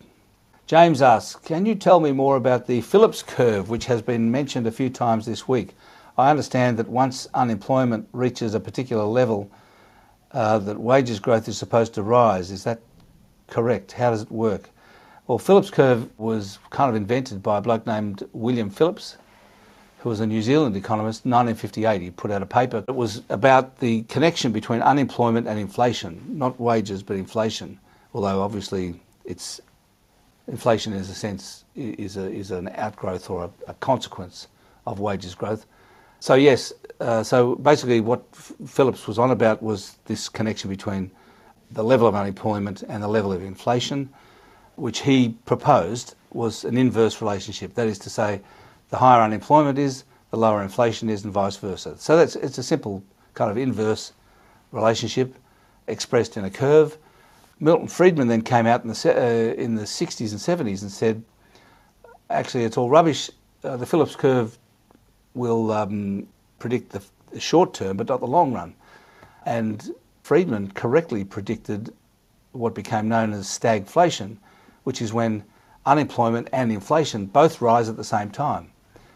James 0.71 1.01
asks, 1.01 1.35
can 1.35 1.65
you 1.65 1.75
tell 1.75 1.99
me 1.99 2.13
more 2.13 2.37
about 2.37 2.65
the 2.65 2.79
Phillips 2.79 3.21
curve, 3.21 3.69
which 3.69 3.87
has 3.87 4.01
been 4.01 4.31
mentioned 4.31 4.65
a 4.65 4.71
few 4.71 4.89
times 4.89 5.25
this 5.25 5.45
week? 5.45 5.75
I 6.17 6.29
understand 6.29 6.77
that 6.77 6.87
once 6.87 7.27
unemployment 7.33 8.07
reaches 8.13 8.53
a 8.53 8.59
particular 8.61 9.03
level, 9.03 9.51
uh, 10.31 10.59
that 10.59 10.79
wages 10.79 11.19
growth 11.19 11.49
is 11.49 11.57
supposed 11.57 11.93
to 11.95 12.03
rise. 12.03 12.51
Is 12.51 12.63
that 12.63 12.79
correct? 13.47 13.91
How 13.91 14.11
does 14.11 14.21
it 14.21 14.31
work? 14.31 14.69
Well, 15.27 15.37
Phillips 15.37 15.69
curve 15.69 16.09
was 16.17 16.57
kind 16.69 16.89
of 16.89 16.95
invented 16.95 17.43
by 17.43 17.57
a 17.57 17.61
bloke 17.61 17.85
named 17.85 18.23
William 18.31 18.69
Phillips, 18.69 19.17
who 19.97 20.07
was 20.07 20.21
a 20.21 20.25
New 20.25 20.41
Zealand 20.41 20.77
economist, 20.77 21.25
in 21.25 21.31
1958. 21.31 22.01
He 22.01 22.11
put 22.11 22.31
out 22.31 22.41
a 22.41 22.45
paper. 22.45 22.85
It 22.87 22.95
was 22.95 23.23
about 23.27 23.79
the 23.79 24.03
connection 24.03 24.53
between 24.53 24.81
unemployment 24.81 25.49
and 25.49 25.59
inflation, 25.59 26.23
not 26.29 26.57
wages, 26.61 27.03
but 27.03 27.17
inflation 27.17 27.77
although 28.13 28.41
obviously 28.41 28.99
it's 29.23 29.61
inflation, 30.51 30.93
in 30.93 30.99
a 30.99 31.03
sense, 31.05 31.63
is 31.75 32.17
a, 32.17 32.29
is 32.29 32.51
an 32.51 32.69
outgrowth 32.75 33.29
or 33.29 33.45
a, 33.45 33.71
a 33.71 33.73
consequence 33.75 34.47
of 34.85 34.99
wages 34.99 35.33
growth. 35.33 35.65
So 36.19 36.35
yes, 36.35 36.73
uh, 36.99 37.23
so 37.23 37.55
basically 37.55 38.01
what 38.01 38.23
F- 38.33 38.53
Phillips 38.67 39.07
was 39.07 39.17
on 39.17 39.31
about 39.31 39.63
was 39.63 39.97
this 40.05 40.29
connection 40.29 40.69
between 40.69 41.09
the 41.71 41.83
level 41.83 42.07
of 42.07 42.13
unemployment 42.13 42.83
and 42.83 43.01
the 43.01 43.07
level 43.07 43.31
of 43.31 43.41
inflation, 43.41 44.09
which 44.75 44.99
he 44.99 45.29
proposed 45.45 46.15
was 46.31 46.65
an 46.65 46.77
inverse 46.77 47.21
relationship. 47.21 47.73
That 47.73 47.87
is 47.87 47.97
to 47.99 48.09
say, 48.09 48.41
the 48.89 48.97
higher 48.97 49.21
unemployment 49.21 49.79
is, 49.79 50.03
the 50.31 50.37
lower 50.37 50.61
inflation 50.61 51.09
is, 51.09 51.23
and 51.23 51.33
vice 51.33 51.57
versa. 51.57 51.97
So 51.97 52.17
that's 52.17 52.35
it's 52.35 52.57
a 52.57 52.63
simple 52.63 53.03
kind 53.33 53.49
of 53.49 53.57
inverse 53.57 54.13
relationship 54.71 55.35
expressed 55.87 56.37
in 56.37 56.45
a 56.45 56.49
curve. 56.49 56.97
Milton 57.63 57.87
Friedman 57.87 58.27
then 58.27 58.41
came 58.41 58.65
out 58.65 58.83
in 58.83 58.89
the 58.89 59.15
uh, 59.15 59.53
in 59.53 59.75
the 59.75 59.83
60s 59.83 60.31
and 60.31 60.67
70s 60.67 60.81
and 60.81 60.91
said, 60.91 61.23
actually, 62.31 62.63
it's 62.63 62.75
all 62.75 62.89
rubbish. 62.89 63.29
Uh, 63.63 63.77
the 63.77 63.85
Phillips 63.85 64.15
curve 64.15 64.57
will 65.35 65.71
um, 65.71 66.27
predict 66.57 66.91
the, 66.91 67.03
the 67.31 67.39
short 67.39 67.75
term, 67.75 67.97
but 67.97 68.09
not 68.09 68.19
the 68.19 68.25
long 68.25 68.51
run. 68.51 68.73
And 69.45 69.93
Friedman 70.23 70.71
correctly 70.71 71.23
predicted 71.23 71.93
what 72.51 72.73
became 72.73 73.07
known 73.07 73.31
as 73.31 73.45
stagflation, 73.45 74.37
which 74.83 74.99
is 74.99 75.13
when 75.13 75.43
unemployment 75.85 76.49
and 76.51 76.71
inflation 76.71 77.27
both 77.27 77.61
rise 77.61 77.89
at 77.89 77.95
the 77.95 78.03
same 78.03 78.31
time, 78.31 78.71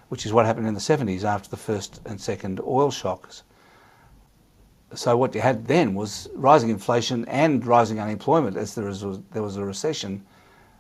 which 0.09 0.23
is 0.23 0.31
what 0.31 0.45
happened 0.45 0.67
in 0.67 0.75
the 0.75 0.79
70s 0.79 1.23
after 1.23 1.49
the 1.49 1.57
first 1.57 1.99
and 2.05 2.21
second 2.21 2.61
oil 2.61 2.91
shocks. 2.91 3.41
So 4.95 5.17
what 5.17 5.35
you 5.35 5.41
had 5.41 5.67
then 5.67 5.93
was 5.93 6.29
rising 6.33 6.69
inflation 6.69 7.25
and 7.25 7.65
rising 7.65 7.99
unemployment 7.99 8.57
as 8.57 8.75
there 8.75 8.85
was, 8.85 9.03
there 9.31 9.43
was 9.43 9.57
a 9.57 9.63
recession, 9.63 10.25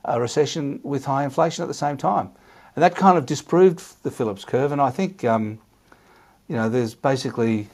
a 0.05 0.19
recession 0.19 0.79
with 0.83 1.05
high 1.05 1.23
inflation 1.23 1.63
at 1.63 1.67
the 1.67 1.73
same 1.73 1.97
time. 1.97 2.31
And 2.75 2.83
that 2.83 2.95
kind 2.95 3.17
of 3.17 3.25
disproved 3.25 4.03
the 4.03 4.11
Phillips 4.11 4.45
curve. 4.45 4.71
And 4.71 4.81
I 4.81 4.89
think, 4.89 5.23
um, 5.23 5.59
you 6.47 6.55
know, 6.55 6.69
there's 6.69 6.93
basically 6.93 7.69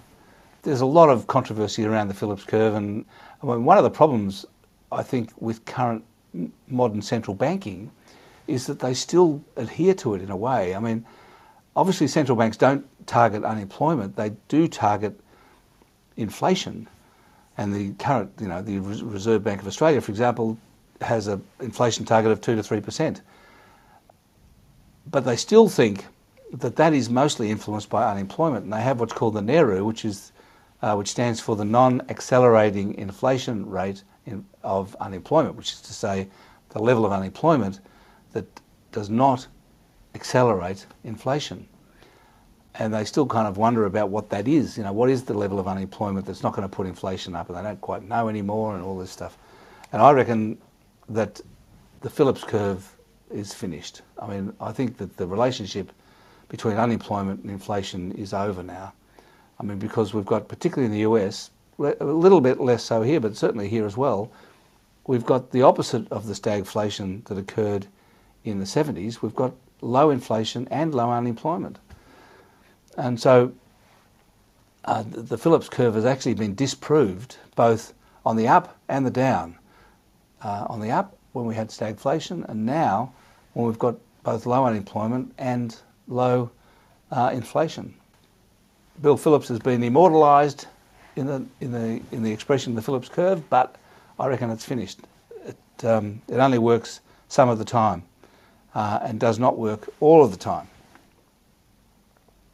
there's 0.64 0.82
a 0.82 0.86
lot 0.86 1.10
of 1.10 1.28
controversy 1.28 1.86
around 1.86 2.08
the 2.08 2.14
Phillips 2.14 2.44
curve, 2.44 2.76
and 2.76 3.06
I 3.42 3.46
mean, 3.46 3.66
one 3.66 3.78
of 3.78 3.84
the 3.84 3.90
problems 3.90 4.46
I 4.92 5.04
think 5.04 5.32
with 5.40 5.66
current 5.66 6.04
modern 6.68 7.02
central 7.02 7.36
banking 7.36 7.92
is 8.48 8.68
that 8.68 8.80
they 8.80 8.94
still 8.94 9.44
adhere 9.56 9.94
to 9.96 10.14
it 10.16 10.22
in 10.22 10.30
a 10.30 10.36
way. 10.36 10.76
I 10.76 10.80
mean, 10.80 11.06
obviously 11.76 12.08
central 12.08 12.38
banks 12.38 12.58
don't 12.58 12.86
target 13.08 13.44
unemployment; 13.44 14.16
they 14.16 14.32
do 14.48 14.68
target 14.68 15.20
inflation. 16.22 16.88
And 17.58 17.74
the 17.74 17.94
current, 18.04 18.32
you 18.40 18.48
know, 18.48 18.62
the 18.62 18.80
Reserve 18.80 19.44
Bank 19.44 19.62
of 19.62 19.68
Australia, 19.68 20.02
for 20.02 20.12
example, 20.12 20.58
has 21.02 21.28
an 21.28 21.44
inflation 21.60 22.06
target 22.06 22.32
of 22.32 22.42
two 22.42 22.56
to 22.56 22.64
three 22.64 22.82
percent. 22.82 23.22
But 25.10 25.26
they 25.26 25.36
still 25.36 25.68
think 25.68 26.06
that 26.54 26.76
that 26.76 26.94
is 26.94 27.10
mostly 27.10 27.50
influenced 27.50 27.90
by 27.90 28.10
unemployment, 28.10 28.64
and 28.64 28.74
they 28.74 28.82
have 28.82 29.00
what's 29.00 29.14
called 29.14 29.34
the 29.34 29.42
NAIRU, 29.42 29.86
which 29.86 30.06
is 30.06 30.32
uh, 30.82 30.96
which 30.96 31.10
stands 31.10 31.40
for 31.40 31.56
the 31.56 31.66
non-accelerating 31.66 32.96
inflation 32.96 33.70
rate 33.70 34.04
in, 34.26 34.46
of 34.64 34.96
unemployment, 35.00 35.56
which 35.56 35.74
is 35.74 35.82
to 35.82 35.94
say 35.94 36.28
the 36.70 36.80
level 36.80 37.06
of 37.06 37.12
unemployment 37.12 37.80
that 38.32 38.46
does 38.92 39.10
not 39.10 39.48
accelerate 40.16 40.86
inflation. 41.04 41.68
And 42.76 42.94
they 42.94 43.04
still 43.04 43.26
kind 43.26 43.48
of 43.48 43.58
wonder 43.58 43.86
about 43.86 44.10
what 44.10 44.30
that 44.30 44.48
is. 44.48 44.78
You 44.78 44.84
know, 44.84 44.94
what 44.94 45.10
is 45.10 45.24
the 45.24 45.34
level 45.34 45.60
of 45.60 45.68
unemployment 45.68 46.26
that's 46.26 46.44
not 46.44 46.54
going 46.54 46.68
to 46.68 46.74
put 46.74 46.88
inflation 46.88 47.36
up, 47.36 47.50
and 47.50 47.58
they 47.58 47.62
don't 47.62 47.82
quite 47.82 48.08
know 48.08 48.30
anymore, 48.30 48.76
and 48.76 48.84
all 48.84 48.98
this 48.98 49.12
stuff. 49.12 49.38
And 49.92 50.02
I 50.02 50.12
reckon 50.12 50.58
that 51.10 51.42
the 52.00 52.10
Phillips 52.10 52.44
curve 52.44 52.90
is 53.30 53.54
finished. 53.54 54.02
I 54.20 54.28
mean, 54.28 54.54
I 54.62 54.72
think 54.72 54.98
that 54.98 55.18
the 55.18 55.28
relationship 55.28 55.92
between 56.50 56.78
unemployment 56.78 57.42
and 57.42 57.52
inflation 57.52 58.12
is 58.14 58.34
over 58.34 58.64
now. 58.64 58.94
I 59.60 59.64
mean, 59.64 59.80
because 59.80 60.14
we've 60.14 60.26
got, 60.26 60.48
particularly 60.48 60.86
in 60.86 60.92
the 60.92 61.10
US, 61.10 61.52
a 61.80 62.06
little 62.06 62.42
bit 62.42 62.60
less 62.60 62.84
so 62.84 63.02
here, 63.02 63.20
but 63.20 63.38
certainly 63.38 63.70
here 63.70 63.86
as 63.86 63.98
well, 63.98 64.32
we've 65.08 65.26
got 65.26 65.52
the 65.52 65.62
opposite 65.62 66.12
of 66.12 66.28
the 66.28 66.34
stagflation 66.34 67.24
that 67.26 67.38
occurred 67.38 67.88
in 68.44 68.60
the 68.60 68.66
70s. 68.66 69.22
We've 69.22 69.36
got 69.36 69.54
low 69.82 70.10
inflation 70.10 70.68
and 70.72 70.94
low 70.94 71.12
unemployment. 71.12 71.78
And 72.98 73.20
so 73.20 73.54
uh, 74.86 75.04
the 75.08 75.38
Phillips 75.38 75.70
curve 75.70 75.96
has 75.96 76.06
actually 76.06 76.34
been 76.34 76.56
disproved 76.56 77.38
both 77.56 77.94
on 78.26 78.36
the 78.36 78.48
up 78.48 78.78
and 78.90 79.06
the 79.06 79.12
down. 79.12 79.58
Uh, 80.42 80.66
on 80.70 80.80
the 80.80 80.90
up, 80.90 81.18
when 81.34 81.46
we 81.46 81.56
had 81.56 81.70
stagflation, 81.70 82.48
and 82.50 82.66
now 82.66 83.14
when 83.54 83.68
we've 83.68 83.80
got 83.80 83.96
both 84.24 84.46
low 84.46 84.66
unemployment 84.66 85.34
and 85.38 85.78
low 86.08 86.50
uh, 87.12 87.30
inflation. 87.34 87.94
Bill 89.02 89.18
Phillips 89.18 89.48
has 89.48 89.60
been 89.60 89.84
immortalised 89.84 90.68
in 91.16 91.26
the, 91.26 91.46
in, 91.60 91.72
the, 91.72 92.02
in 92.12 92.24
the 92.24 92.32
expression 92.32 92.72
of 92.72 92.76
the 92.76 92.82
Phillips 92.82 93.10
curve, 93.10 93.48
but 93.50 93.76
I 94.20 94.28
reckon 94.28 94.50
it's 94.50 94.66
finished. 94.66 95.00
It, 95.46 95.86
um, 95.86 96.22
it 96.28 96.38
only 96.38 96.60
works 96.60 97.02
some 97.28 97.50
of 97.50 97.58
the 97.58 97.66
time 97.66 98.04
uh, 98.76 99.00
and 99.02 99.20
does 99.20 99.40
not 99.40 99.58
work 99.58 99.90
all 100.00 100.24
of 100.24 100.32
the 100.32 100.38
time. 100.38 100.68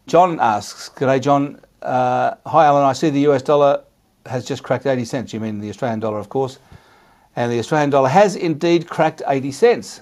John 0.08 0.39
asks, 0.39 0.89
G'day 0.96 1.22
John. 1.22 1.60
Uh, 1.82 2.36
Hi 2.46 2.65
Alan, 2.65 2.86
I 2.86 2.93
see 2.93 3.10
the 3.10 3.28
US 3.28 3.41
dollar 3.41 3.84
has 4.26 4.46
just 4.46 4.63
cracked 4.63 4.86
80 4.86 5.04
cents. 5.04 5.34
You 5.34 5.41
mean 5.41 5.60
the 5.60 5.70
Australian 5.70 6.00
dollar, 6.00 6.17
of 6.17 6.30
course. 6.30 6.60
And 7.36 7.52
the 7.52 7.60
Australian 7.60 7.89
dollar 7.89 8.08
has 8.08 8.38
indeed 8.38 8.88
cracked 8.88 9.22
80 9.28 9.52
cents 9.52 10.02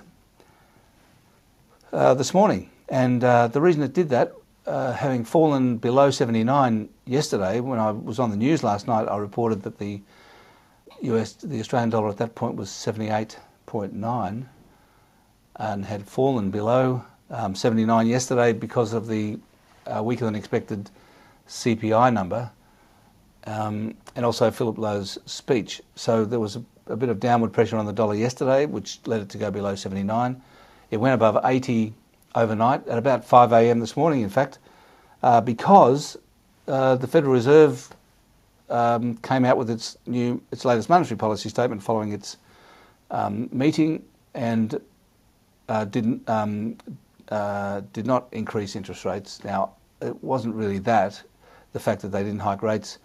uh, 1.92 2.14
this 2.14 2.36
morning. 2.36 2.70
And 2.90 3.24
uh, 3.24 3.48
the 3.48 3.60
reason 3.60 3.82
it 3.82 3.94
did 3.94 4.10
that 4.10 4.34
uh, 4.68 4.94
having 4.94 5.26
fallen 5.26 5.78
below 5.78 6.12
79 6.12 6.88
yesterday, 7.06 7.60
when 7.60 7.80
I 7.80 7.90
was 7.90 8.20
on 8.20 8.30
the 8.30 8.38
news 8.38 8.64
last 8.64 8.88
night, 8.88 9.08
I 9.08 9.18
reported 9.18 9.64
that 9.64 9.80
the 9.80 10.02
US, 11.02 11.34
the 11.34 11.60
Australian 11.60 11.90
dollar 11.90 12.10
at 12.10 12.18
that 12.18 12.36
point 12.36 12.58
was 12.58 12.70
78.9 12.70 14.46
and 15.56 15.86
had 15.86 16.08
fallen 16.08 16.52
below 16.52 17.04
um, 17.32 17.56
79 17.56 18.06
yesterday 18.06 18.54
because 18.54 18.94
of 18.94 19.08
the 19.08 19.40
uh, 19.88 20.02
weaker 20.04 20.26
than 20.26 20.36
expected 20.36 20.90
CPI 21.48 22.14
number 22.14 22.52
um, 23.46 23.96
and 24.16 24.26
also 24.26 24.50
Philip 24.52 24.78
Lowe's 24.78 25.18
speech. 25.26 25.82
So 25.96 26.26
there 26.26 26.40
was 26.40 26.56
a, 26.56 26.64
a 26.88 26.96
bit 26.96 27.10
of 27.10 27.20
downward 27.20 27.54
pressure 27.54 27.78
on 27.78 27.86
the 27.86 27.94
dollar 27.94 28.16
yesterday, 28.16 28.66
which 28.66 29.00
led 29.06 29.22
it 29.22 29.30
to 29.30 29.38
go 29.38 29.52
below 29.52 29.76
79. 29.76 30.42
It 30.92 30.98
went 30.98 31.14
above 31.14 31.40
80 31.44 31.94
overnight 32.34 32.88
at 32.88 32.98
about 32.98 33.24
5 33.24 33.52
a.m. 33.54 33.80
this 33.80 33.96
morning, 33.96 34.22
in 34.22 34.30
fact, 34.30 34.60
uh, 35.24 35.42
because 35.42 36.18
uh, 36.68 36.96
the 36.96 37.08
Federal 37.08 37.34
Reserve 37.34 37.90
um, 38.70 39.16
came 39.18 39.46
out 39.46 39.58
with 39.58 39.70
its 39.70 39.98
new, 40.06 40.42
its 40.52 40.66
latest 40.66 40.90
monetary 40.90 41.18
policy 41.18 41.50
statement 41.50 41.82
following 41.84 42.12
its 42.12 42.38
um, 43.12 43.48
meeting 43.52 44.04
and 44.34 44.82
uh, 45.70 45.86
didn't 45.86 46.28
um, 46.28 46.78
uh, 47.30 47.82
did 47.94 48.06
not 48.06 48.28
increase 48.32 48.76
interest 48.76 49.06
rates. 49.06 49.44
Now, 49.44 49.72
it 50.02 50.24
wasn't 50.24 50.56
really 50.56 50.80
that, 50.80 51.22
the 51.74 51.80
fact 51.80 52.02
that 52.02 52.10
they 52.10 52.24
didn't 52.24 52.40
hike 52.40 52.62
rates, 52.62 53.00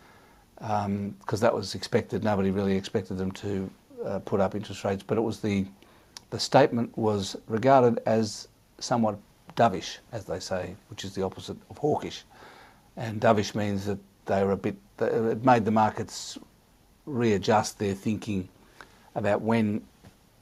because 0.57 0.87
um, 0.87 1.15
that 1.29 1.55
was 1.55 1.75
expected. 1.75 2.23
Nobody 2.23 2.51
really 2.51 2.77
expected 2.77 3.17
them 3.17 3.33
to 3.33 3.71
uh, 4.05 4.19
put 4.21 4.41
up 4.41 4.55
interest 4.55 4.85
rates, 4.85 5.03
but 5.03 5.17
it 5.17 5.23
was 5.23 5.41
the 5.41 5.67
the 6.31 6.39
statement 6.39 6.97
was 6.97 7.37
regarded 7.49 8.01
as 8.07 8.47
somewhat 8.79 9.19
dovish, 9.57 9.99
as 10.13 10.25
they 10.25 10.39
say, 10.39 10.75
which 10.89 11.05
is 11.05 11.15
the 11.15 11.23
opposite 11.23 11.57
of 11.69 11.79
hawkish. 11.79 12.23
And 12.97 13.21
dovish 13.21 13.55
means 13.55 13.85
that 13.87 13.99
they 14.27 14.45
were 14.45 14.53
a 14.53 14.57
bit, 14.57 14.77
it 15.01 15.45
made 15.45 15.65
the 15.65 15.71
markets 15.71 16.39
readjust 17.05 17.79
their 17.79 17.95
thinking 17.95 18.49
about 19.15 19.43
when 19.43 19.83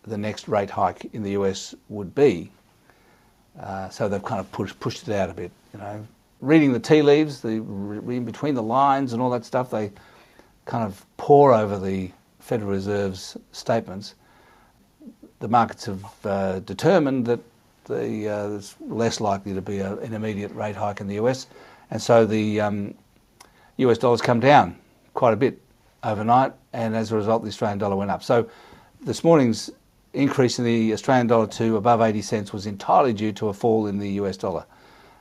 the 0.02 0.18
next 0.18 0.48
rate 0.48 0.70
hike 0.70 1.08
in 1.12 1.22
the 1.22 1.30
US 1.32 1.74
would 1.88 2.14
be. 2.14 2.50
Uh, 3.60 3.88
so 3.88 4.08
they've 4.08 4.22
kind 4.22 4.40
of 4.40 4.50
pushed, 4.52 4.78
pushed 4.80 5.08
it 5.08 5.14
out 5.14 5.30
a 5.30 5.34
bit, 5.34 5.50
you 5.72 5.80
know. 5.80 6.06
Reading 6.40 6.72
the 6.72 6.78
tea 6.78 7.02
leaves, 7.02 7.40
the 7.40 7.60
reading 7.60 8.24
between 8.24 8.54
the 8.54 8.62
lines 8.62 9.12
and 9.12 9.20
all 9.20 9.30
that 9.30 9.44
stuff, 9.44 9.70
they 9.70 9.90
kind 10.66 10.84
of 10.84 11.04
pore 11.16 11.52
over 11.52 11.78
the 11.78 12.10
Federal 12.38 12.70
Reserve's 12.70 13.36
statements. 13.50 14.14
The 15.40 15.48
markets 15.48 15.86
have 15.86 16.04
uh, 16.24 16.60
determined 16.60 17.26
that 17.26 17.40
the, 17.86 18.28
uh, 18.28 18.48
there's 18.50 18.76
less 18.80 19.20
likely 19.20 19.54
to 19.54 19.62
be 19.62 19.78
a, 19.78 19.96
an 19.96 20.12
immediate 20.12 20.52
rate 20.52 20.76
hike 20.76 21.00
in 21.00 21.08
the 21.08 21.16
US, 21.16 21.46
and 21.90 22.00
so 22.00 22.24
the 22.24 22.60
um, 22.60 22.94
US 23.78 23.98
dollar's 23.98 24.20
come 24.20 24.38
down 24.38 24.76
quite 25.14 25.32
a 25.32 25.36
bit 25.36 25.60
overnight, 26.04 26.52
and 26.72 26.94
as 26.94 27.10
a 27.10 27.16
result, 27.16 27.42
the 27.42 27.48
Australian 27.48 27.78
dollar 27.78 27.96
went 27.96 28.10
up. 28.10 28.22
So 28.22 28.48
this 29.00 29.24
morning's 29.24 29.70
increase 30.18 30.58
in 30.58 30.64
the 30.64 30.92
Australian 30.92 31.28
dollar 31.28 31.46
to 31.46 31.76
above 31.76 32.00
80 32.00 32.22
cents 32.22 32.52
was 32.52 32.66
entirely 32.66 33.12
due 33.12 33.32
to 33.32 33.48
a 33.48 33.52
fall 33.52 33.86
in 33.86 33.98
the 33.98 34.10
US 34.20 34.36
dollar, 34.36 34.66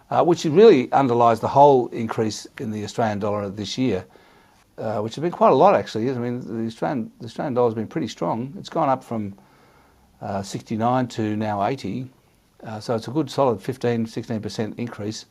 uh, 0.10 0.24
which 0.24 0.44
really 0.46 0.92
underlies 0.92 1.40
the 1.40 1.48
whole 1.48 1.88
increase 1.90 2.48
in 2.60 2.72
the 2.72 2.84
Australian 2.84 3.20
dollar 3.20 3.50
this 3.50 3.78
year. 3.78 4.06
Uh, 4.78 5.02
which 5.02 5.16
has 5.16 5.24
been 5.24 5.32
quite 5.32 5.52
a 5.52 5.56
lot 5.56 5.74
actually. 5.74 6.08
I 6.12 6.14
mean, 6.14 6.40
the 6.40 6.68
Australian, 6.68 7.12
the 7.20 7.26
Australian 7.26 7.56
dollar 7.56 7.70
has 7.70 7.74
been 7.74 7.88
pretty 7.88 8.08
strong. 8.08 8.54
It's 8.60 8.70
gone 8.70 8.90
up 8.90 9.04
from 9.04 9.36
uh, 10.22 10.44
69 10.44 11.08
to 11.08 11.36
now 11.36 11.66
80. 11.66 12.08
Uh, 12.64 12.80
so 12.80 12.96
it's 12.96 13.08
a 13.08 13.12
good 13.12 13.30
solid 13.30 13.60
15, 13.60 14.06
16% 14.06 14.78
increase, 14.78 15.26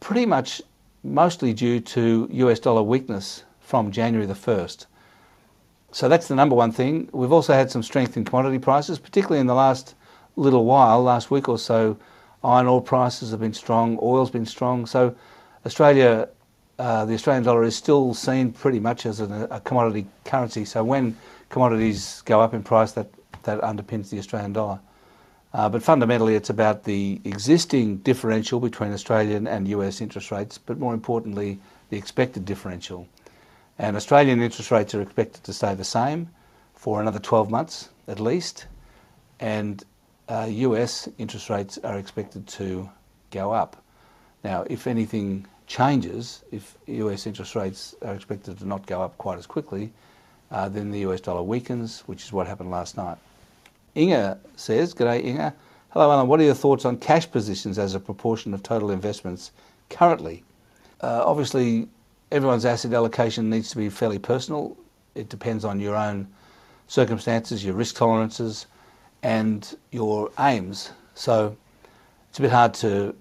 pretty 0.00 0.26
much 0.26 0.62
mostly 1.04 1.52
due 1.52 1.78
to 1.80 2.28
US 2.30 2.58
dollar 2.58 2.82
weakness 2.82 3.44
from 3.60 3.92
January 3.92 4.26
the 4.26 4.34
1st. 4.34 4.86
So 5.96 6.10
that's 6.10 6.28
the 6.28 6.34
number 6.34 6.54
one 6.54 6.72
thing. 6.72 7.08
We've 7.10 7.32
also 7.32 7.54
had 7.54 7.70
some 7.70 7.82
strength 7.82 8.18
in 8.18 8.26
commodity 8.26 8.58
prices, 8.58 8.98
particularly 8.98 9.40
in 9.40 9.46
the 9.46 9.54
last 9.54 9.94
little 10.36 10.66
while, 10.66 11.02
last 11.02 11.30
week 11.30 11.48
or 11.48 11.58
so. 11.58 11.96
Iron 12.44 12.66
ore 12.66 12.82
prices 12.82 13.30
have 13.30 13.40
been 13.40 13.54
strong, 13.54 13.98
oil's 14.02 14.28
been 14.30 14.44
strong. 14.44 14.84
So 14.84 15.16
Australia, 15.64 16.28
uh, 16.78 17.06
the 17.06 17.14
Australian 17.14 17.44
dollar 17.44 17.64
is 17.64 17.76
still 17.76 18.12
seen 18.12 18.52
pretty 18.52 18.78
much 18.78 19.06
as 19.06 19.20
a, 19.20 19.48
a 19.50 19.58
commodity 19.60 20.06
currency. 20.26 20.66
So 20.66 20.84
when 20.84 21.16
commodities 21.48 22.20
go 22.26 22.42
up 22.42 22.52
in 22.52 22.62
price, 22.62 22.92
that, 22.92 23.08
that 23.44 23.62
underpins 23.62 24.10
the 24.10 24.18
Australian 24.18 24.52
dollar. 24.52 24.78
Uh, 25.54 25.70
but 25.70 25.82
fundamentally, 25.82 26.34
it's 26.34 26.50
about 26.50 26.84
the 26.84 27.22
existing 27.24 27.96
differential 28.04 28.60
between 28.60 28.92
Australian 28.92 29.46
and 29.46 29.66
US 29.68 30.02
interest 30.02 30.30
rates, 30.30 30.58
but 30.58 30.78
more 30.78 30.92
importantly, 30.92 31.58
the 31.88 31.96
expected 31.96 32.44
differential. 32.44 33.08
And 33.78 33.96
Australian 33.96 34.40
interest 34.40 34.70
rates 34.70 34.94
are 34.94 35.02
expected 35.02 35.44
to 35.44 35.52
stay 35.52 35.74
the 35.74 35.84
same 35.84 36.30
for 36.74 37.00
another 37.00 37.18
12 37.18 37.50
months 37.50 37.90
at 38.08 38.20
least, 38.20 38.66
and 39.40 39.82
uh, 40.28 40.46
US 40.48 41.08
interest 41.18 41.50
rates 41.50 41.78
are 41.84 41.98
expected 41.98 42.46
to 42.48 42.88
go 43.30 43.52
up. 43.52 43.82
Now, 44.44 44.64
if 44.68 44.86
anything 44.86 45.46
changes, 45.66 46.42
if 46.52 46.76
US 46.86 47.26
interest 47.26 47.54
rates 47.54 47.94
are 48.02 48.14
expected 48.14 48.58
to 48.58 48.66
not 48.66 48.86
go 48.86 49.02
up 49.02 49.18
quite 49.18 49.38
as 49.38 49.46
quickly, 49.46 49.92
uh, 50.50 50.68
then 50.68 50.90
the 50.90 51.00
US 51.00 51.20
dollar 51.20 51.42
weakens, 51.42 52.00
which 52.06 52.22
is 52.24 52.32
what 52.32 52.46
happened 52.46 52.70
last 52.70 52.96
night. 52.96 53.18
Inga 53.96 54.38
says, 54.56 54.94
G'day 54.94 55.24
Inga. 55.24 55.54
Hello 55.90 56.10
Alan, 56.10 56.28
what 56.28 56.40
are 56.40 56.44
your 56.44 56.54
thoughts 56.54 56.84
on 56.84 56.98
cash 56.98 57.30
positions 57.30 57.78
as 57.78 57.94
a 57.94 58.00
proportion 58.00 58.54
of 58.54 58.62
total 58.62 58.90
investments 58.90 59.50
currently? 59.90 60.44
Uh, 61.00 61.22
obviously, 61.24 61.88
everyone's 62.30 62.64
asset 62.64 62.92
allocation 62.92 63.48
needs 63.48 63.70
to 63.70 63.76
be 63.76 63.88
fairly 63.88 64.18
personal. 64.18 64.76
It 65.14 65.28
depends 65.28 65.64
on 65.64 65.80
your 65.80 65.96
own 65.96 66.28
circumstances, 66.88 67.64
your 67.64 67.74
risk 67.74 67.96
tolerances, 67.96 68.66
and 69.22 69.76
your 69.92 70.30
aims. 70.38 70.90
So 71.14 71.56
it's 72.28 72.38
a 72.38 72.42
bit 72.42 72.50
hard 72.50 72.74
to 72.74 73.14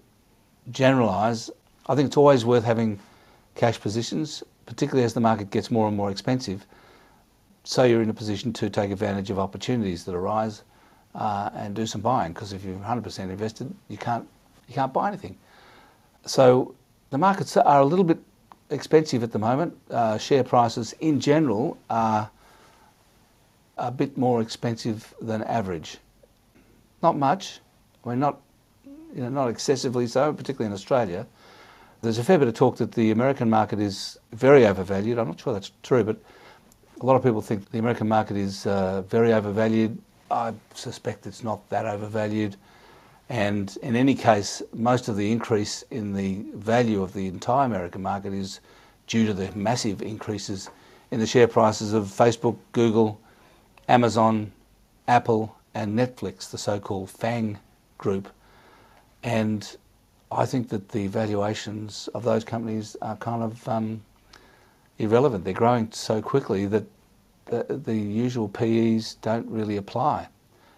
generalise. 0.72 1.50
I 1.88 1.96
think 1.96 2.08
it's 2.08 2.18
always 2.18 2.46
worth 2.46 2.63
having 2.63 3.00
cash 3.56 3.80
positions, 3.80 4.44
particularly 4.65 5.06
as 5.06 5.13
the 5.13 5.22
market 5.22 5.52
gets 5.52 5.72
more 5.72 5.88
and 5.88 5.96
more 5.96 6.12
expensive. 6.12 6.65
So 7.63 7.84
you're 7.84 8.02
in 8.02 8.10
a 8.10 8.13
position 8.13 8.54
to 8.54 8.70
take 8.70 8.91
advantage 8.91 9.30
of 9.30 9.39
opportunities 9.39 10.04
that 10.06 10.15
arise 10.15 10.63
uh, 11.15 11.50
and 11.56 11.76
do 11.76 11.86
some 11.86 12.02
buying. 12.02 12.34
Because 12.34 12.54
if 12.54 12.63
you're 12.63 12.76
100% 12.76 13.20
invested, 13.20 13.74
you 13.88 13.98
can't 13.98 14.28
you 14.68 14.74
can't 14.74 14.91
buy 14.91 15.08
anything. 15.08 15.38
So 16.26 16.74
the 17.12 17.18
markets 17.20 17.56
are 17.56 17.82
a 17.82 17.86
little 17.86 18.04
bit 18.04 18.18
expensive 18.69 19.23
at 19.23 19.32
the 19.32 19.39
moment. 19.39 19.78
Uh, 19.89 20.17
share 20.17 20.43
prices 20.43 20.93
in 20.99 21.19
general 21.19 21.78
are 21.89 22.30
a 23.78 23.91
bit 23.91 24.17
more 24.17 24.41
expensive 24.41 25.13
than 25.21 25.43
average. 25.43 25.97
Not 27.01 27.17
much. 27.17 27.60
I 28.06 28.10
mean, 28.10 28.19
not 28.19 28.41
you 29.15 29.21
know, 29.21 29.30
not 29.30 29.47
excessively 29.47 30.08
so, 30.08 30.34
particularly 30.34 30.67
in 30.67 30.73
Australia. 30.73 31.25
There's 32.01 32.17
a 32.17 32.23
fair 32.23 32.38
bit 32.38 32.47
of 32.47 32.54
talk 32.54 32.78
that 32.78 32.91
the 32.91 33.12
American 33.12 33.49
market 33.49 33.80
is 33.80 34.17
very 34.34 34.65
overvalued. 34.65 35.17
I'm 35.17 35.28
not 35.28 35.39
sure 35.39 35.54
that's 35.54 35.71
true, 35.82 36.04
but 36.04 36.17
a 37.01 37.06
lot 37.06 37.15
of 37.15 37.23
people 37.23 37.41
think 37.41 37.71
the 37.71 37.80
American 37.80 38.08
market 38.08 38.38
is 38.38 38.67
uh, 38.67 39.01
very 39.04 39.34
overvalued. 39.34 39.97
I 40.30 40.54
suspect 40.73 41.25
it's 41.25 41.43
not 41.43 41.67
that 41.69 41.86
overvalued. 41.86 42.58
And 43.29 43.75
in 43.81 43.95
any 43.95 44.13
case, 44.13 44.61
most 44.73 45.07
of 45.07 45.17
the 45.17 45.31
increase 45.31 45.83
in 45.89 46.13
the 46.13 46.45
value 46.53 47.01
of 47.01 47.13
the 47.13 47.27
entire 47.27 47.65
American 47.65 48.03
market 48.03 48.33
is 48.33 48.59
due 49.07 49.25
to 49.25 49.33
the 49.33 49.51
massive 49.55 50.01
increases 50.01 50.69
in 51.11 51.19
the 51.19 51.27
share 51.27 51.47
prices 51.47 51.93
of 51.93 52.05
Facebook, 52.05 52.57
Google, 52.71 53.19
Amazon, 53.88 54.51
Apple, 55.07 55.55
and 55.73 55.97
Netflix, 55.97 56.49
the 56.49 56.57
so 56.57 56.79
called 56.79 57.09
FANG 57.09 57.59
group. 57.97 58.29
And 59.23 59.75
I 60.31 60.45
think 60.45 60.69
that 60.69 60.89
the 60.89 61.07
valuations 61.07 62.09
of 62.13 62.23
those 62.23 62.43
companies 62.43 62.95
are 63.01 63.15
kind 63.15 63.43
of 63.43 63.67
um, 63.67 64.01
irrelevant. 64.97 65.45
They're 65.45 65.53
growing 65.53 65.91
so 65.91 66.21
quickly 66.21 66.65
that 66.67 66.85
the, 67.45 67.65
the 67.69 67.95
usual 67.95 68.49
PEs 68.49 69.15
don't 69.15 69.47
really 69.49 69.77
apply. 69.77 70.27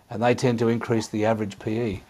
And 0.09 0.23
they 0.23 0.35
tend 0.35 0.59
to 0.59 0.69
increase 0.69 1.07
the 1.07 1.25
average 1.25 1.59
PE. 1.59 2.01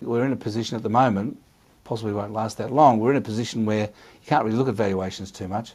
We're 0.00 0.24
in 0.24 0.32
a 0.32 0.36
position 0.36 0.76
at 0.76 0.82
the 0.82 0.88
moment, 0.88 1.38
possibly 1.84 2.12
won't 2.12 2.32
last 2.32 2.58
that 2.58 2.72
long, 2.72 2.98
we're 2.98 3.10
in 3.10 3.16
a 3.16 3.20
position 3.20 3.66
where 3.66 3.86
you 3.86 4.26
can't 4.26 4.44
really 4.44 4.56
look 4.56 4.68
at 4.68 4.74
valuations 4.74 5.30
too 5.30 5.48
much, 5.48 5.72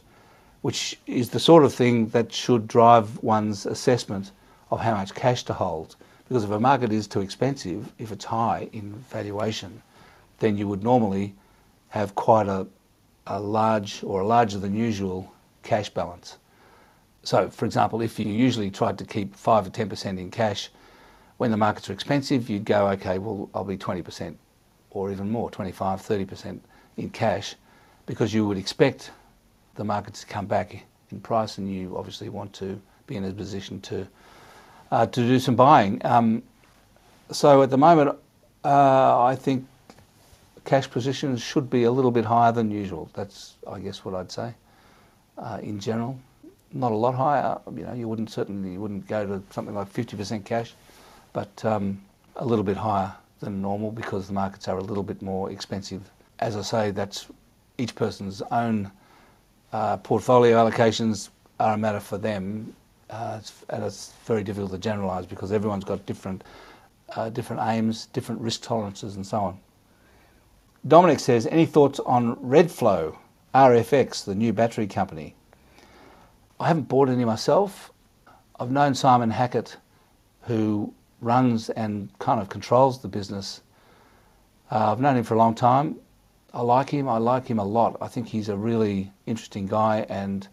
which 0.62 0.98
is 1.06 1.30
the 1.30 1.40
sort 1.40 1.64
of 1.64 1.74
thing 1.74 2.08
that 2.08 2.32
should 2.32 2.66
drive 2.66 3.22
one's 3.22 3.66
assessment 3.66 4.30
of 4.70 4.80
how 4.80 4.94
much 4.94 5.14
cash 5.14 5.42
to 5.44 5.52
hold. 5.52 5.96
Because 6.28 6.44
if 6.44 6.50
a 6.50 6.60
market 6.60 6.92
is 6.92 7.06
too 7.06 7.20
expensive, 7.20 7.92
if 7.98 8.10
it's 8.10 8.24
high 8.24 8.68
in 8.72 8.94
valuation, 9.10 9.82
then 10.38 10.56
you 10.56 10.66
would 10.68 10.82
normally 10.82 11.34
have 11.88 12.14
quite 12.14 12.48
a, 12.48 12.66
a 13.26 13.38
large 13.38 14.02
or 14.02 14.22
a 14.22 14.26
larger 14.26 14.58
than 14.58 14.74
usual 14.74 15.30
cash 15.62 15.90
balance. 15.90 16.38
So, 17.22 17.48
for 17.50 17.66
example, 17.66 18.00
if 18.00 18.18
you 18.18 18.26
usually 18.26 18.70
tried 18.70 18.98
to 18.98 19.04
keep 19.04 19.34
5 19.34 19.66
or 19.66 19.70
10% 19.70 20.18
in 20.18 20.30
cash, 20.30 20.70
when 21.38 21.50
the 21.50 21.56
markets 21.56 21.90
are 21.90 21.92
expensive, 21.92 22.48
you'd 22.48 22.64
go, 22.64 22.88
okay, 22.88 23.18
well, 23.18 23.48
I'll 23.54 23.64
be 23.64 23.76
20% 23.76 24.34
or 24.90 25.10
even 25.10 25.30
more, 25.30 25.50
25, 25.50 26.00
30% 26.00 26.60
in 26.96 27.10
cash, 27.10 27.56
because 28.06 28.32
you 28.32 28.46
would 28.46 28.58
expect 28.58 29.10
the 29.74 29.84
markets 29.84 30.20
to 30.20 30.26
come 30.26 30.46
back 30.46 30.84
in 31.10 31.20
price, 31.20 31.58
and 31.58 31.72
you 31.72 31.96
obviously 31.98 32.28
want 32.28 32.52
to 32.54 32.80
be 33.06 33.16
in 33.16 33.24
a 33.24 33.32
position 33.32 33.80
to 33.80 34.06
uh, 34.90 35.06
to 35.06 35.20
do 35.20 35.40
some 35.40 35.56
buying. 35.56 36.00
Um, 36.04 36.42
so 37.30 37.62
at 37.62 37.70
the 37.70 37.78
moment, 37.78 38.16
uh, 38.64 39.24
I 39.24 39.34
think 39.34 39.66
cash 40.64 40.88
positions 40.88 41.42
should 41.42 41.68
be 41.68 41.84
a 41.84 41.90
little 41.90 42.12
bit 42.12 42.24
higher 42.24 42.52
than 42.52 42.70
usual. 42.70 43.10
That's, 43.14 43.54
I 43.66 43.80
guess, 43.80 44.04
what 44.04 44.14
I'd 44.14 44.30
say 44.30 44.54
uh, 45.38 45.58
in 45.62 45.80
general. 45.80 46.18
Not 46.72 46.92
a 46.92 46.96
lot 46.96 47.14
higher. 47.14 47.58
You 47.74 47.84
know, 47.86 47.94
you 47.94 48.08
wouldn't 48.08 48.30
certainly 48.30 48.72
you 48.72 48.80
wouldn't 48.80 49.06
go 49.08 49.26
to 49.26 49.42
something 49.50 49.74
like 49.74 49.92
50% 49.92 50.44
cash 50.44 50.74
but 51.34 51.62
um, 51.66 52.00
a 52.36 52.46
little 52.46 52.64
bit 52.64 52.78
higher 52.78 53.12
than 53.40 53.60
normal 53.60 53.92
because 53.92 54.26
the 54.26 54.32
markets 54.32 54.66
are 54.68 54.78
a 54.78 54.82
little 54.82 55.02
bit 55.02 55.20
more 55.20 55.50
expensive. 55.50 56.10
As 56.38 56.56
I 56.56 56.62
say, 56.62 56.90
that's 56.90 57.26
each 57.76 57.94
person's 57.94 58.40
own 58.50 58.90
uh, 59.72 59.98
portfolio 59.98 60.56
allocations 60.56 61.28
are 61.60 61.74
a 61.74 61.76
matter 61.76 62.00
for 62.00 62.16
them, 62.16 62.74
uh, 63.10 63.36
it's, 63.40 63.52
and 63.68 63.84
it's 63.84 64.12
very 64.24 64.42
difficult 64.42 64.72
to 64.72 64.78
generalise 64.78 65.26
because 65.26 65.52
everyone's 65.52 65.84
got 65.84 66.06
different 66.06 66.42
uh, 67.16 67.28
different 67.28 67.62
aims, 67.62 68.06
different 68.06 68.40
risk 68.40 68.62
tolerances, 68.62 69.16
and 69.16 69.26
so 69.26 69.38
on. 69.38 69.58
Dominic 70.88 71.20
says, 71.20 71.46
any 71.46 71.66
thoughts 71.66 72.00
on 72.00 72.36
Redflow, 72.36 73.16
RFX, 73.54 74.24
the 74.24 74.34
new 74.34 74.52
battery 74.52 74.86
company? 74.86 75.34
I 76.58 76.68
haven't 76.68 76.88
bought 76.88 77.08
any 77.08 77.24
myself. 77.24 77.92
I've 78.58 78.70
known 78.70 78.94
Simon 78.94 79.30
Hackett, 79.30 79.76
who 80.42 80.92
runs 81.24 81.70
and 81.70 82.10
kind 82.18 82.40
of 82.40 82.48
controls 82.48 83.00
the 83.00 83.08
business. 83.08 83.62
Uh, 84.70 84.92
I've 84.92 85.00
known 85.00 85.16
him 85.16 85.24
for 85.24 85.34
a 85.34 85.38
long 85.38 85.54
time. 85.54 85.96
I 86.52 86.60
like 86.62 86.90
him. 86.90 87.08
I 87.08 87.18
like 87.18 87.46
him 87.46 87.58
a 87.58 87.64
lot. 87.64 87.96
I 88.00 88.08
think 88.08 88.28
he's 88.28 88.48
a 88.48 88.56
really 88.56 89.12
interesting 89.26 89.66
guy, 89.66 90.06
and 90.08 90.46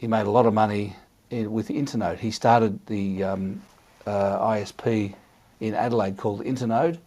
he 0.00 0.06
made 0.06 0.26
a 0.26 0.30
lot 0.30 0.46
of 0.46 0.54
money 0.54 0.96
in, 1.30 1.52
with 1.52 1.68
Internode. 1.68 2.18
He 2.18 2.30
started 2.30 2.84
the 2.86 3.22
um, 3.22 3.62
uh, 4.06 4.38
ISP 4.38 5.14
in 5.60 5.74
Adelaide 5.74 6.16
called 6.16 6.44
Internode. 6.44 6.98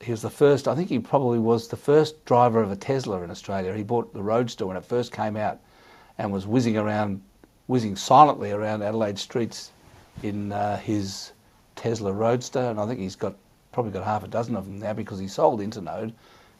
He 0.00 0.12
was 0.12 0.22
the 0.22 0.30
first. 0.30 0.68
I 0.68 0.76
think 0.76 0.90
he 0.90 1.00
probably 1.00 1.40
was 1.40 1.68
the 1.68 1.76
first 1.76 2.24
driver 2.24 2.62
of 2.62 2.70
a 2.70 2.76
Tesla 2.76 3.20
in 3.22 3.30
Australia. 3.30 3.74
He 3.74 3.82
bought 3.82 4.14
the 4.14 4.22
Roadster 4.22 4.64
when 4.64 4.76
it 4.76 4.84
first 4.84 5.12
came 5.12 5.36
out, 5.36 5.58
and 6.18 6.32
was 6.32 6.46
whizzing 6.46 6.76
around, 6.76 7.20
whizzing 7.66 7.96
silently 7.96 8.52
around 8.52 8.82
Adelaide 8.82 9.18
streets 9.18 9.72
in 10.24 10.52
uh, 10.52 10.78
his 10.78 11.32
Tesla 11.76 12.12
Roadster, 12.12 12.60
and 12.60 12.80
I 12.80 12.86
think 12.86 13.00
he's 13.00 13.16
got 13.16 13.34
probably 13.72 13.92
got 13.92 14.04
half 14.04 14.24
a 14.24 14.28
dozen 14.28 14.56
of 14.56 14.64
them 14.64 14.78
now 14.78 14.92
because 14.92 15.18
he 15.18 15.28
sold 15.28 15.60
Internode 15.60 16.12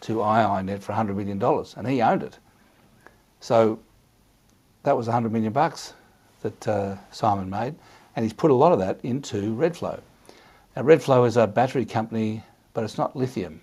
to 0.02 0.16
iiNet 0.16 0.80
for 0.80 0.92
$100 0.92 1.16
million, 1.16 1.42
and 1.76 1.88
he 1.88 2.02
owned 2.02 2.22
it. 2.22 2.38
So 3.40 3.78
that 4.84 4.96
was 4.96 5.06
100 5.06 5.32
million 5.32 5.52
bucks 5.52 5.94
that 6.42 6.68
uh, 6.68 6.96
Simon 7.10 7.50
made, 7.50 7.74
and 8.14 8.24
he's 8.24 8.32
put 8.32 8.50
a 8.50 8.54
lot 8.54 8.72
of 8.72 8.78
that 8.78 9.00
into 9.02 9.54
Redflow. 9.56 10.00
Now, 10.76 10.82
Redflow 10.82 11.26
is 11.26 11.36
a 11.36 11.46
battery 11.46 11.84
company, 11.84 12.44
but 12.74 12.84
it's 12.84 12.98
not 12.98 13.16
lithium. 13.16 13.60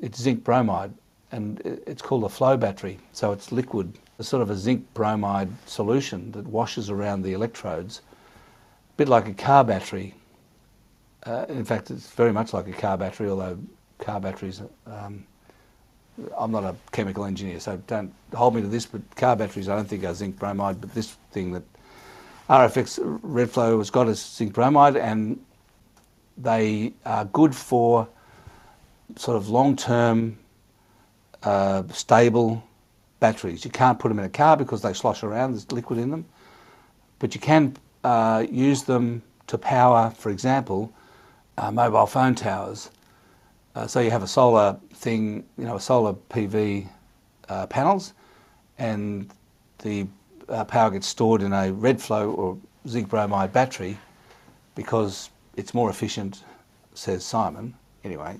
It's 0.00 0.20
zinc 0.20 0.42
bromide, 0.42 0.92
and 1.30 1.60
it's 1.86 2.02
called 2.02 2.24
a 2.24 2.28
flow 2.28 2.56
battery. 2.56 2.98
So 3.12 3.30
it's 3.30 3.52
liquid, 3.52 3.96
it's 4.18 4.28
sort 4.28 4.42
of 4.42 4.50
a 4.50 4.56
zinc 4.56 4.92
bromide 4.94 5.50
solution 5.66 6.32
that 6.32 6.46
washes 6.46 6.90
around 6.90 7.22
the 7.22 7.34
electrodes 7.34 8.00
bit 9.00 9.08
like 9.08 9.26
a 9.26 9.32
car 9.32 9.64
battery, 9.64 10.14
Uh, 11.24 11.46
in 11.48 11.64
fact, 11.64 11.90
it's 11.90 12.10
very 12.12 12.32
much 12.32 12.52
like 12.52 12.66
a 12.68 12.72
car 12.72 12.96
battery, 12.98 13.28
although 13.30 13.58
car 13.98 14.20
batteries. 14.20 14.62
Um, 14.86 15.24
I'm 16.36 16.50
not 16.50 16.64
a 16.64 16.74
chemical 16.92 17.24
engineer, 17.24 17.60
so 17.60 17.76
don't 17.86 18.12
hold 18.34 18.54
me 18.54 18.62
to 18.62 18.68
this. 18.68 18.86
But 18.86 19.02
car 19.16 19.36
batteries, 19.36 19.68
I 19.68 19.76
don't 19.76 19.88
think 19.88 20.04
are 20.04 20.14
zinc 20.14 20.38
bromide. 20.38 20.80
But 20.80 20.94
this 20.94 21.16
thing 21.32 21.52
that 21.52 21.62
RFX 22.48 22.98
Redflow 23.20 23.78
has 23.78 23.90
got 23.90 24.08
is 24.08 24.20
zinc 24.20 24.52
bromide, 24.54 24.96
and 24.96 25.38
they 26.36 26.92
are 27.04 27.24
good 27.26 27.54
for 27.54 28.08
sort 29.16 29.36
of 29.36 29.48
long-term, 29.48 30.38
uh, 31.42 31.82
stable 31.92 32.62
batteries. 33.18 33.64
You 33.64 33.70
can't 33.70 33.98
put 33.98 34.08
them 34.08 34.18
in 34.18 34.24
a 34.26 34.36
car 34.42 34.56
because 34.56 34.82
they 34.82 34.92
slosh 34.94 35.22
around. 35.22 35.52
There's 35.52 35.70
liquid 35.72 35.98
in 35.98 36.10
them, 36.10 36.24
but 37.18 37.34
you 37.34 37.40
can 37.40 37.76
uh, 38.04 38.46
use 38.50 38.82
them 38.82 39.22
to 39.46 39.58
power, 39.58 40.10
for 40.16 40.30
example, 40.30 40.92
uh, 41.58 41.70
mobile 41.70 42.06
phone 42.06 42.34
towers. 42.34 42.90
Uh, 43.74 43.86
so 43.86 44.00
you 44.00 44.10
have 44.10 44.22
a 44.22 44.28
solar 44.28 44.78
thing, 44.94 45.44
you 45.58 45.64
know, 45.64 45.76
a 45.76 45.80
solar 45.80 46.14
PV 46.30 46.88
uh, 47.48 47.66
panels, 47.66 48.14
and 48.78 49.30
the 49.78 50.06
uh, 50.48 50.64
power 50.64 50.90
gets 50.90 51.06
stored 51.06 51.42
in 51.42 51.52
a 51.52 51.72
Redflow 51.72 52.36
or 52.36 52.58
zinc 52.88 53.08
bromide 53.08 53.52
battery 53.52 53.98
because 54.74 55.30
it's 55.56 55.74
more 55.74 55.90
efficient, 55.90 56.44
says 56.94 57.24
Simon. 57.24 57.74
Anyway, 58.04 58.38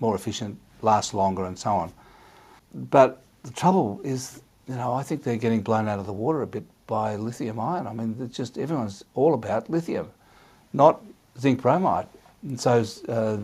more 0.00 0.14
efficient, 0.14 0.58
lasts 0.82 1.14
longer, 1.14 1.44
and 1.44 1.58
so 1.58 1.70
on. 1.70 1.92
But 2.90 3.22
the 3.42 3.50
trouble 3.50 4.00
is, 4.02 4.42
you 4.66 4.74
know, 4.74 4.94
I 4.94 5.02
think 5.02 5.22
they're 5.22 5.36
getting 5.36 5.62
blown 5.62 5.88
out 5.88 5.98
of 5.98 6.06
the 6.06 6.12
water 6.12 6.42
a 6.42 6.46
bit 6.46 6.64
by 6.86 7.16
lithium 7.16 7.58
ion. 7.58 7.86
I 7.86 7.92
mean, 7.92 8.30
just 8.30 8.58
everyone's 8.58 9.04
all 9.14 9.34
about 9.34 9.70
lithium, 9.70 10.10
not 10.72 11.02
zinc 11.38 11.62
bromide. 11.62 12.06
And 12.42 12.60
so 12.60 12.84
uh, 13.08 13.38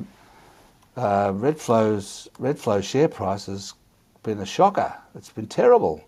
uh, 0.96 1.32
Redflow's 1.32 2.28
Redflow 2.38 2.82
share 2.82 3.08
price 3.08 3.46
has 3.46 3.74
been 4.22 4.40
a 4.40 4.46
shocker. 4.46 4.94
It's 5.14 5.30
been 5.30 5.46
terrible. 5.46 6.04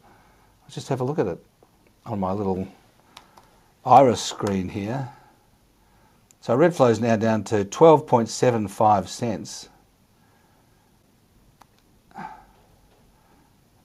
Let's 0.62 0.74
just 0.74 0.88
have 0.88 1.00
a 1.00 1.04
look 1.04 1.18
at 1.18 1.26
it 1.26 1.44
on 2.04 2.20
my 2.20 2.32
little 2.32 2.68
IRESS 3.84 4.22
screen 4.22 4.68
here. 4.68 5.08
So 6.40 6.56
Redflow 6.56 6.90
is 6.90 7.00
now 7.00 7.16
down 7.16 7.44
to 7.44 7.64
12.75 7.64 9.08
cents. 9.08 9.68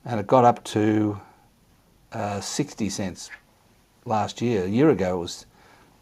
And 0.04 0.20
it 0.20 0.28
got 0.28 0.46
up 0.46 0.64
to 0.66 1.20
uh, 2.14 2.40
60 2.40 2.90
cents 2.90 3.30
last 4.06 4.42
year. 4.42 4.64
A 4.64 4.68
year 4.68 4.90
ago, 4.90 5.18
it 5.18 5.20
was, 5.20 5.46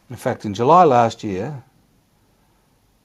in 0.09 0.15
fact, 0.15 0.45
in 0.45 0.53
July 0.53 0.83
last 0.83 1.23
year, 1.23 1.63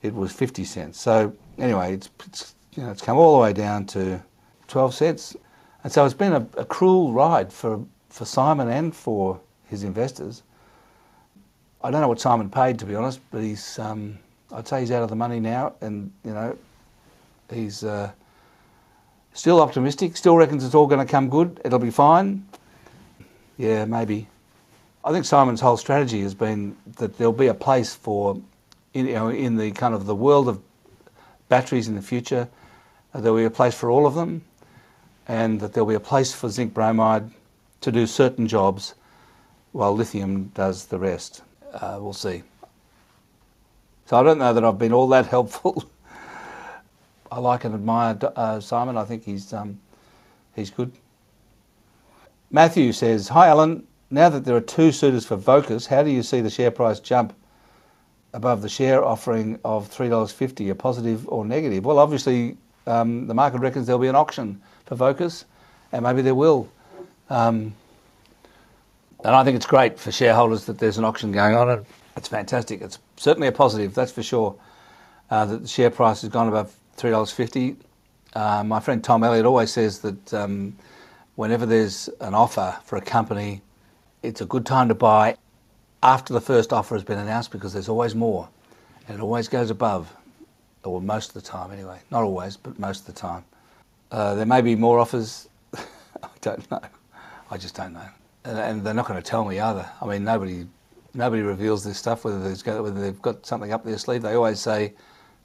it 0.02 0.14
was 0.14 0.32
50 0.32 0.64
cents. 0.64 1.00
So 1.00 1.34
anyway, 1.58 1.94
it's, 1.94 2.10
it's, 2.26 2.54
you 2.74 2.82
know, 2.82 2.90
it's 2.90 3.02
come 3.02 3.18
all 3.18 3.36
the 3.36 3.42
way 3.42 3.52
down 3.52 3.86
to 3.86 4.22
12 4.68 4.94
cents. 4.94 5.36
And 5.82 5.92
so 5.92 6.04
it's 6.04 6.14
been 6.14 6.32
a, 6.32 6.46
a 6.56 6.64
cruel 6.64 7.12
ride 7.12 7.52
for, 7.52 7.84
for 8.08 8.24
Simon 8.24 8.68
and 8.68 8.94
for 8.94 9.40
his 9.68 9.84
investors. 9.84 10.42
I 11.82 11.90
don't 11.90 12.00
know 12.02 12.08
what 12.08 12.20
Simon 12.20 12.50
paid, 12.50 12.78
to 12.80 12.84
be 12.84 12.94
honest, 12.94 13.20
but 13.30 13.42
he's, 13.42 13.78
um, 13.78 14.18
I'd 14.52 14.68
say 14.68 14.80
he's 14.80 14.90
out 14.90 15.02
of 15.02 15.08
the 15.08 15.16
money 15.16 15.40
now, 15.40 15.74
and, 15.80 16.12
you 16.24 16.32
know, 16.32 16.56
he's 17.50 17.82
uh, 17.84 18.10
still 19.32 19.60
optimistic, 19.60 20.16
still 20.16 20.36
reckons 20.36 20.64
it's 20.64 20.74
all 20.74 20.86
going 20.86 21.04
to 21.04 21.10
come 21.10 21.30
good, 21.30 21.60
it'll 21.64 21.78
be 21.78 21.90
fine. 21.90 22.44
Yeah, 23.60 23.84
maybe. 23.84 24.26
I 25.04 25.12
think 25.12 25.26
Simon's 25.26 25.60
whole 25.60 25.76
strategy 25.76 26.22
has 26.22 26.32
been 26.32 26.74
that 26.96 27.18
there'll 27.18 27.34
be 27.34 27.48
a 27.48 27.52
place 27.52 27.94
for, 27.94 28.40
in, 28.94 29.06
you 29.06 29.12
know, 29.12 29.28
in 29.28 29.58
the 29.58 29.70
kind 29.72 29.92
of 29.92 30.06
the 30.06 30.14
world 30.14 30.48
of 30.48 30.62
batteries 31.50 31.86
in 31.86 31.94
the 31.94 32.00
future, 32.00 32.48
uh, 33.12 33.20
there'll 33.20 33.36
be 33.36 33.44
a 33.44 33.50
place 33.50 33.74
for 33.74 33.90
all 33.90 34.06
of 34.06 34.14
them, 34.14 34.40
and 35.28 35.60
that 35.60 35.74
there'll 35.74 35.86
be 35.86 35.94
a 35.94 36.00
place 36.00 36.32
for 36.32 36.48
zinc 36.48 36.72
bromide 36.72 37.30
to 37.82 37.92
do 37.92 38.06
certain 38.06 38.48
jobs 38.48 38.94
while 39.72 39.92
lithium 39.94 40.44
does 40.54 40.86
the 40.86 40.98
rest. 40.98 41.42
Uh, 41.74 41.98
we'll 42.00 42.14
see. 42.14 42.42
So 44.06 44.16
I 44.16 44.22
don't 44.22 44.38
know 44.38 44.54
that 44.54 44.64
I've 44.64 44.78
been 44.78 44.94
all 44.94 45.08
that 45.08 45.26
helpful. 45.36 45.84
I 47.30 47.38
like 47.38 47.64
and 47.64 47.74
admire 47.74 48.18
uh, 48.36 48.58
Simon. 48.60 48.96
I 48.96 49.04
think 49.04 49.22
he's 49.22 49.52
um, 49.52 49.78
he's 50.56 50.70
good. 50.70 50.92
Matthew 52.52 52.92
says, 52.92 53.28
"Hi 53.28 53.46
Alan. 53.46 53.86
Now 54.10 54.28
that 54.28 54.44
there 54.44 54.56
are 54.56 54.60
two 54.60 54.90
suitors 54.90 55.24
for 55.24 55.36
Vocus, 55.36 55.86
how 55.86 56.02
do 56.02 56.10
you 56.10 56.24
see 56.24 56.40
the 56.40 56.50
share 56.50 56.72
price 56.72 56.98
jump 56.98 57.32
above 58.32 58.60
the 58.60 58.68
share 58.68 59.04
offering 59.04 59.60
of 59.64 59.86
three 59.86 60.08
dollars 60.08 60.32
fifty? 60.32 60.68
A 60.68 60.74
positive 60.74 61.28
or 61.28 61.44
negative? 61.44 61.84
Well, 61.84 62.00
obviously, 62.00 62.56
um, 62.88 63.28
the 63.28 63.34
market 63.34 63.60
reckons 63.60 63.86
there'll 63.86 64.00
be 64.00 64.08
an 64.08 64.16
auction 64.16 64.60
for 64.86 64.96
Vocus, 64.96 65.44
and 65.92 66.02
maybe 66.02 66.22
there 66.22 66.34
will. 66.34 66.68
Um, 67.28 67.72
and 69.22 69.36
I 69.36 69.44
think 69.44 69.54
it's 69.54 69.66
great 69.66 69.96
for 69.96 70.10
shareholders 70.10 70.64
that 70.64 70.78
there's 70.78 70.98
an 70.98 71.04
auction 71.04 71.30
going 71.30 71.54
on. 71.54 71.86
It's 72.16 72.26
fantastic. 72.26 72.80
It's 72.80 72.98
certainly 73.16 73.46
a 73.46 73.52
positive, 73.52 73.94
that's 73.94 74.10
for 74.10 74.24
sure. 74.24 74.56
Uh, 75.30 75.44
that 75.44 75.62
the 75.62 75.68
share 75.68 75.90
price 75.90 76.22
has 76.22 76.30
gone 76.30 76.48
above 76.48 76.74
three 76.96 77.10
dollars 77.10 77.30
fifty. 77.30 77.76
Uh, 78.34 78.64
my 78.64 78.80
friend 78.80 79.04
Tom 79.04 79.22
Elliott 79.22 79.46
always 79.46 79.70
says 79.72 80.00
that 80.00 80.34
um, 80.34 80.76
whenever 81.40 81.64
there's 81.64 82.08
an 82.20 82.34
offer 82.34 82.78
for 82.84 82.96
a 82.96 83.00
company, 83.00 83.62
it's 84.22 84.42
a 84.42 84.44
good 84.44 84.66
time 84.66 84.88
to 84.88 84.94
buy 84.94 85.34
after 86.02 86.34
the 86.34 86.40
first 86.40 86.72
offer 86.72 86.94
has 86.94 87.02
been 87.02 87.18
announced 87.18 87.50
because 87.50 87.72
there's 87.72 87.88
always 87.88 88.14
more, 88.14 88.46
and 89.08 89.18
it 89.18 89.22
always 89.22 89.48
goes 89.48 89.70
above, 89.70 90.14
or 90.84 91.00
most 91.00 91.28
of 91.28 91.34
the 91.34 91.40
time 91.40 91.72
anyway. 91.72 91.98
Not 92.10 92.24
always, 92.24 92.56
but 92.56 92.78
most 92.78 93.00
of 93.00 93.06
the 93.06 93.20
time. 93.20 93.44
Uh, 94.10 94.34
there 94.34 94.44
may 94.44 94.60
be 94.60 94.76
more 94.76 94.98
offers. 94.98 95.48
I 95.74 96.28
don't 96.42 96.70
know. 96.70 96.82
I 97.50 97.56
just 97.56 97.74
don't 97.74 97.94
know 97.94 98.08
and, 98.44 98.58
and 98.58 98.84
they're 98.84 98.94
not 98.94 99.06
going 99.06 99.20
to 99.20 99.28
tell 99.28 99.44
me 99.44 99.60
either. 99.60 99.88
I 100.00 100.06
mean, 100.06 100.24
nobody 100.24 100.66
nobody 101.14 101.42
reveals 101.42 101.82
this 101.84 101.98
stuff 101.98 102.24
whether, 102.24 102.38
whether 102.38 103.00
they've 103.00 103.22
got 103.22 103.44
something 103.44 103.72
up 103.72 103.84
their 103.84 103.98
sleeve. 103.98 104.22
They 104.22 104.34
always 104.34 104.60
say, 104.60 104.94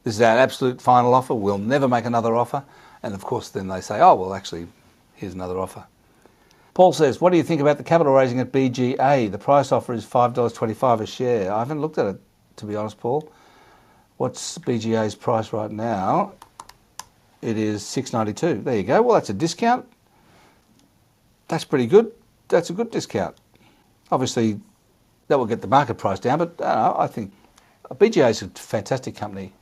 "This 0.04 0.16
is 0.16 0.22
our 0.22 0.38
absolute 0.38 0.82
final 0.82 1.14
offer. 1.14 1.34
We'll 1.34 1.58
never 1.58 1.88
make 1.88 2.06
another 2.06 2.36
offer." 2.36 2.64
And 3.04 3.14
of 3.14 3.24
course, 3.24 3.50
then 3.50 3.68
they 3.68 3.82
say, 3.82 4.02
"Oh, 4.02 4.16
well, 4.16 4.34
actually, 4.34 4.68
here's 5.16 5.34
another 5.34 5.58
offer." 5.58 5.86
Paul 6.74 6.94
says, 6.94 7.22
"What 7.22 7.32
do 7.32 7.38
you 7.38 7.44
think 7.44 7.62
about 7.62 7.78
the 7.78 7.84
capital 7.84 8.14
raising 8.14 8.40
at 8.40 8.52
BGA? 8.52 9.32
The 9.32 9.38
price 9.38 9.72
offer 9.72 9.94
is 9.94 10.06
five 10.06 10.34
dollars 10.34 10.54
twenty-five 10.54 11.02
a 11.02 11.06
share. 11.06 11.52
I 11.52 11.60
haven't 11.60 11.82
looked 11.82 11.98
at 11.98 12.06
it, 12.06 12.22
to 12.58 12.66
be 12.66 12.76
honest, 12.76 13.00
Paul. 13.00 13.32
What's 14.18 14.58
BGA's 14.60 15.16
price 15.16 15.52
right 15.52 15.72
now? 15.72 16.34
It 17.42 17.58
is 17.58 17.86
six 17.86 18.14
ninety-two. 18.14 18.62
There 18.62 18.76
you 18.76 18.84
go. 18.84 19.02
Well, 19.02 19.16
that's 19.16 19.30
a 19.30 19.34
discount. 19.34 19.86
That's 21.48 21.64
pretty 21.66 21.88
good 21.88 22.12
that's 22.48 22.70
a 22.70 22.74
good 22.74 22.92
discount. 22.92 23.36
Obviously, 24.12 24.60
that 25.28 25.38
will 25.38 25.46
get 25.46 25.62
the 25.62 25.68
market 25.68 25.96
price 25.96 26.20
down, 26.20 26.38
but 26.40 26.60
uh, 26.62 26.94
I 26.98 27.08
think 27.08 27.34
BGA 27.90 28.30
is 28.30 28.42
a 28.42 28.48
fantastic 28.50 29.16
company. 29.16 29.54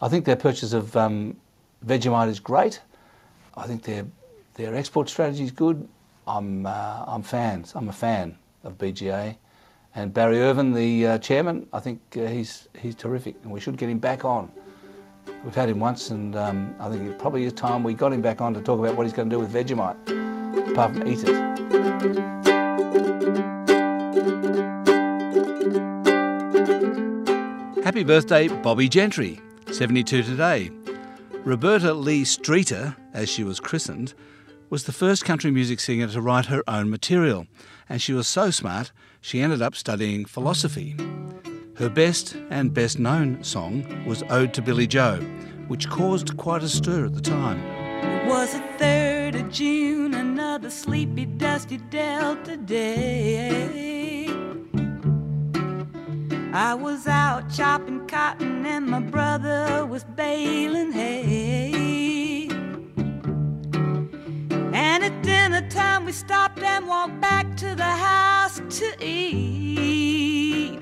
I 0.00 0.08
think 0.08 0.24
their 0.24 0.36
purchase 0.36 0.72
of 0.72 0.96
um, 0.96 1.36
Vegemite 1.86 2.28
is 2.28 2.40
great. 2.40 2.80
I 3.56 3.66
think 3.66 3.84
their 3.84 4.04
their 4.54 4.74
export 4.74 5.08
strategy 5.08 5.44
is 5.44 5.50
good. 5.50 5.88
I'm 6.26 6.66
uh, 6.66 7.04
I'm 7.06 7.22
fans. 7.22 7.72
I'm 7.74 7.88
a 7.88 7.92
fan 7.92 8.36
of 8.64 8.78
BGA, 8.78 9.36
and 9.94 10.14
Barry 10.14 10.40
Irvin, 10.40 10.72
the 10.72 11.06
uh, 11.06 11.18
chairman. 11.18 11.66
I 11.72 11.80
think 11.80 12.00
uh, 12.16 12.26
he's 12.26 12.68
he's 12.78 12.94
terrific, 12.94 13.36
and 13.42 13.52
we 13.52 13.60
should 13.60 13.76
get 13.76 13.88
him 13.88 13.98
back 13.98 14.24
on. 14.24 14.50
We've 15.44 15.54
had 15.54 15.68
him 15.68 15.80
once, 15.80 16.10
and 16.10 16.36
um, 16.36 16.74
I 16.78 16.88
think 16.88 17.08
it 17.08 17.18
probably 17.18 17.44
is 17.44 17.52
time 17.52 17.82
we 17.82 17.94
got 17.94 18.12
him 18.12 18.22
back 18.22 18.40
on 18.40 18.54
to 18.54 18.60
talk 18.60 18.78
about 18.78 18.96
what 18.96 19.04
he's 19.04 19.12
going 19.12 19.30
to 19.30 19.36
do 19.36 19.40
with 19.40 19.52
Vegemite, 19.52 19.96
apart 20.70 20.92
from 20.92 21.08
eat 21.08 21.24
it. 21.24 21.52
Happy 27.84 28.04
birthday, 28.04 28.48
Bobbie 28.48 28.88
Gentry, 28.88 29.40
72 29.70 30.22
today. 30.22 30.70
Roberta 31.44 31.92
Lee 31.92 32.24
Streeter, 32.24 32.96
as 33.12 33.28
she 33.28 33.42
was 33.42 33.58
christened, 33.58 34.14
was 34.72 34.84
the 34.84 34.92
first 34.92 35.22
country 35.26 35.50
music 35.50 35.78
singer 35.78 36.06
to 36.06 36.18
write 36.18 36.46
her 36.46 36.62
own 36.66 36.88
material, 36.88 37.46
and 37.90 38.00
she 38.00 38.14
was 38.14 38.26
so 38.26 38.50
smart 38.50 38.90
she 39.20 39.38
ended 39.38 39.60
up 39.60 39.74
studying 39.74 40.24
philosophy. 40.24 40.96
Her 41.76 41.90
best 41.90 42.34
and 42.48 42.72
best 42.72 42.98
known 42.98 43.44
song 43.44 43.84
was 44.06 44.22
Ode 44.30 44.54
to 44.54 44.62
Billie 44.62 44.86
Joe, 44.86 45.16
which 45.68 45.90
caused 45.90 46.38
quite 46.38 46.62
a 46.62 46.70
stir 46.70 47.04
at 47.04 47.12
the 47.14 47.20
time. 47.20 47.62
It 48.02 48.26
was 48.26 48.54
the 48.54 48.62
3rd 48.82 49.42
of 49.42 49.52
June, 49.52 50.14
another 50.14 50.70
sleepy, 50.70 51.26
dusty 51.26 51.76
Delta 51.76 52.56
day. 52.56 54.26
I 56.54 56.72
was 56.72 57.06
out 57.06 57.52
chopping 57.52 58.06
cotton 58.06 58.64
and 58.64 58.86
my 58.86 59.00
brother 59.00 59.84
was 59.84 60.04
baling 60.04 60.92
hay. 60.92 61.71
Time 65.72 66.04
we 66.04 66.12
stopped 66.12 66.58
and 66.58 66.86
walked 66.86 67.18
back 67.18 67.56
to 67.56 67.74
the 67.74 67.82
house 67.82 68.60
to 68.78 68.94
eat. 69.00 70.78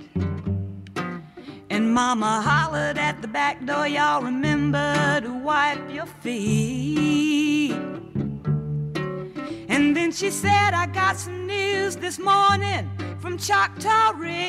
And 1.71 1.95
Mama 1.95 2.43
hollered 2.43 2.99
at 2.99 3.23
the 3.23 3.29
back 3.29 3.65
door, 3.65 3.87
y'all 3.87 4.21
remember 4.21 5.21
to 5.21 5.33
wipe 5.33 5.79
your 5.95 6.07
feet. 6.07 7.71
And 9.69 9.97
then 9.97 10.11
she 10.11 10.29
said, 10.29 10.75
I 10.75 10.87
got 10.87 11.17
some 11.17 11.47
news 11.47 11.95
this 11.95 12.19
morning 12.19 12.91
from 13.21 13.39
Choctaw 13.39 14.15
Ridge. 14.17 14.41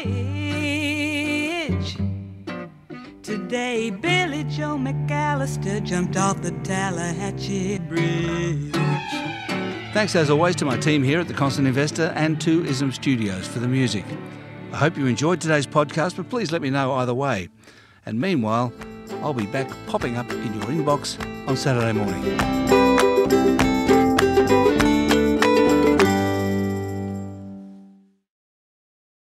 Today, 3.21 3.91
Billie 3.91 4.45
Joe 4.45 4.75
McAllister 4.75 5.83
jumped 5.83 6.17
off 6.17 6.41
the 6.41 6.49
Tallahatchie 6.63 7.77
Bridge. 7.87 8.30
Thanks 9.93 10.15
as 10.15 10.29
always 10.29 10.55
to 10.55 10.63
my 10.63 10.77
team 10.77 11.03
here 11.03 11.19
at 11.19 11.27
The 11.27 11.33
Constant 11.33 11.67
Investor 11.67 12.13
and 12.15 12.39
to 12.39 12.63
ISM 12.63 12.93
Studios 12.93 13.45
for 13.45 13.59
the 13.59 13.67
music. 13.67 14.05
I 14.71 14.77
hope 14.77 14.97
you 14.97 15.05
enjoyed 15.05 15.41
today's 15.41 15.67
podcast, 15.67 16.15
but 16.15 16.29
please 16.29 16.49
let 16.49 16.61
me 16.61 16.69
know 16.69 16.93
either 16.93 17.13
way. 17.13 17.49
And 18.05 18.17
meanwhile, 18.17 18.71
I'll 19.21 19.33
be 19.33 19.47
back 19.47 19.69
popping 19.87 20.15
up 20.15 20.31
in 20.31 20.53
your 20.53 20.63
inbox 20.63 21.19
on 21.45 21.57
Saturday 21.57 21.91
morning. 21.91 22.90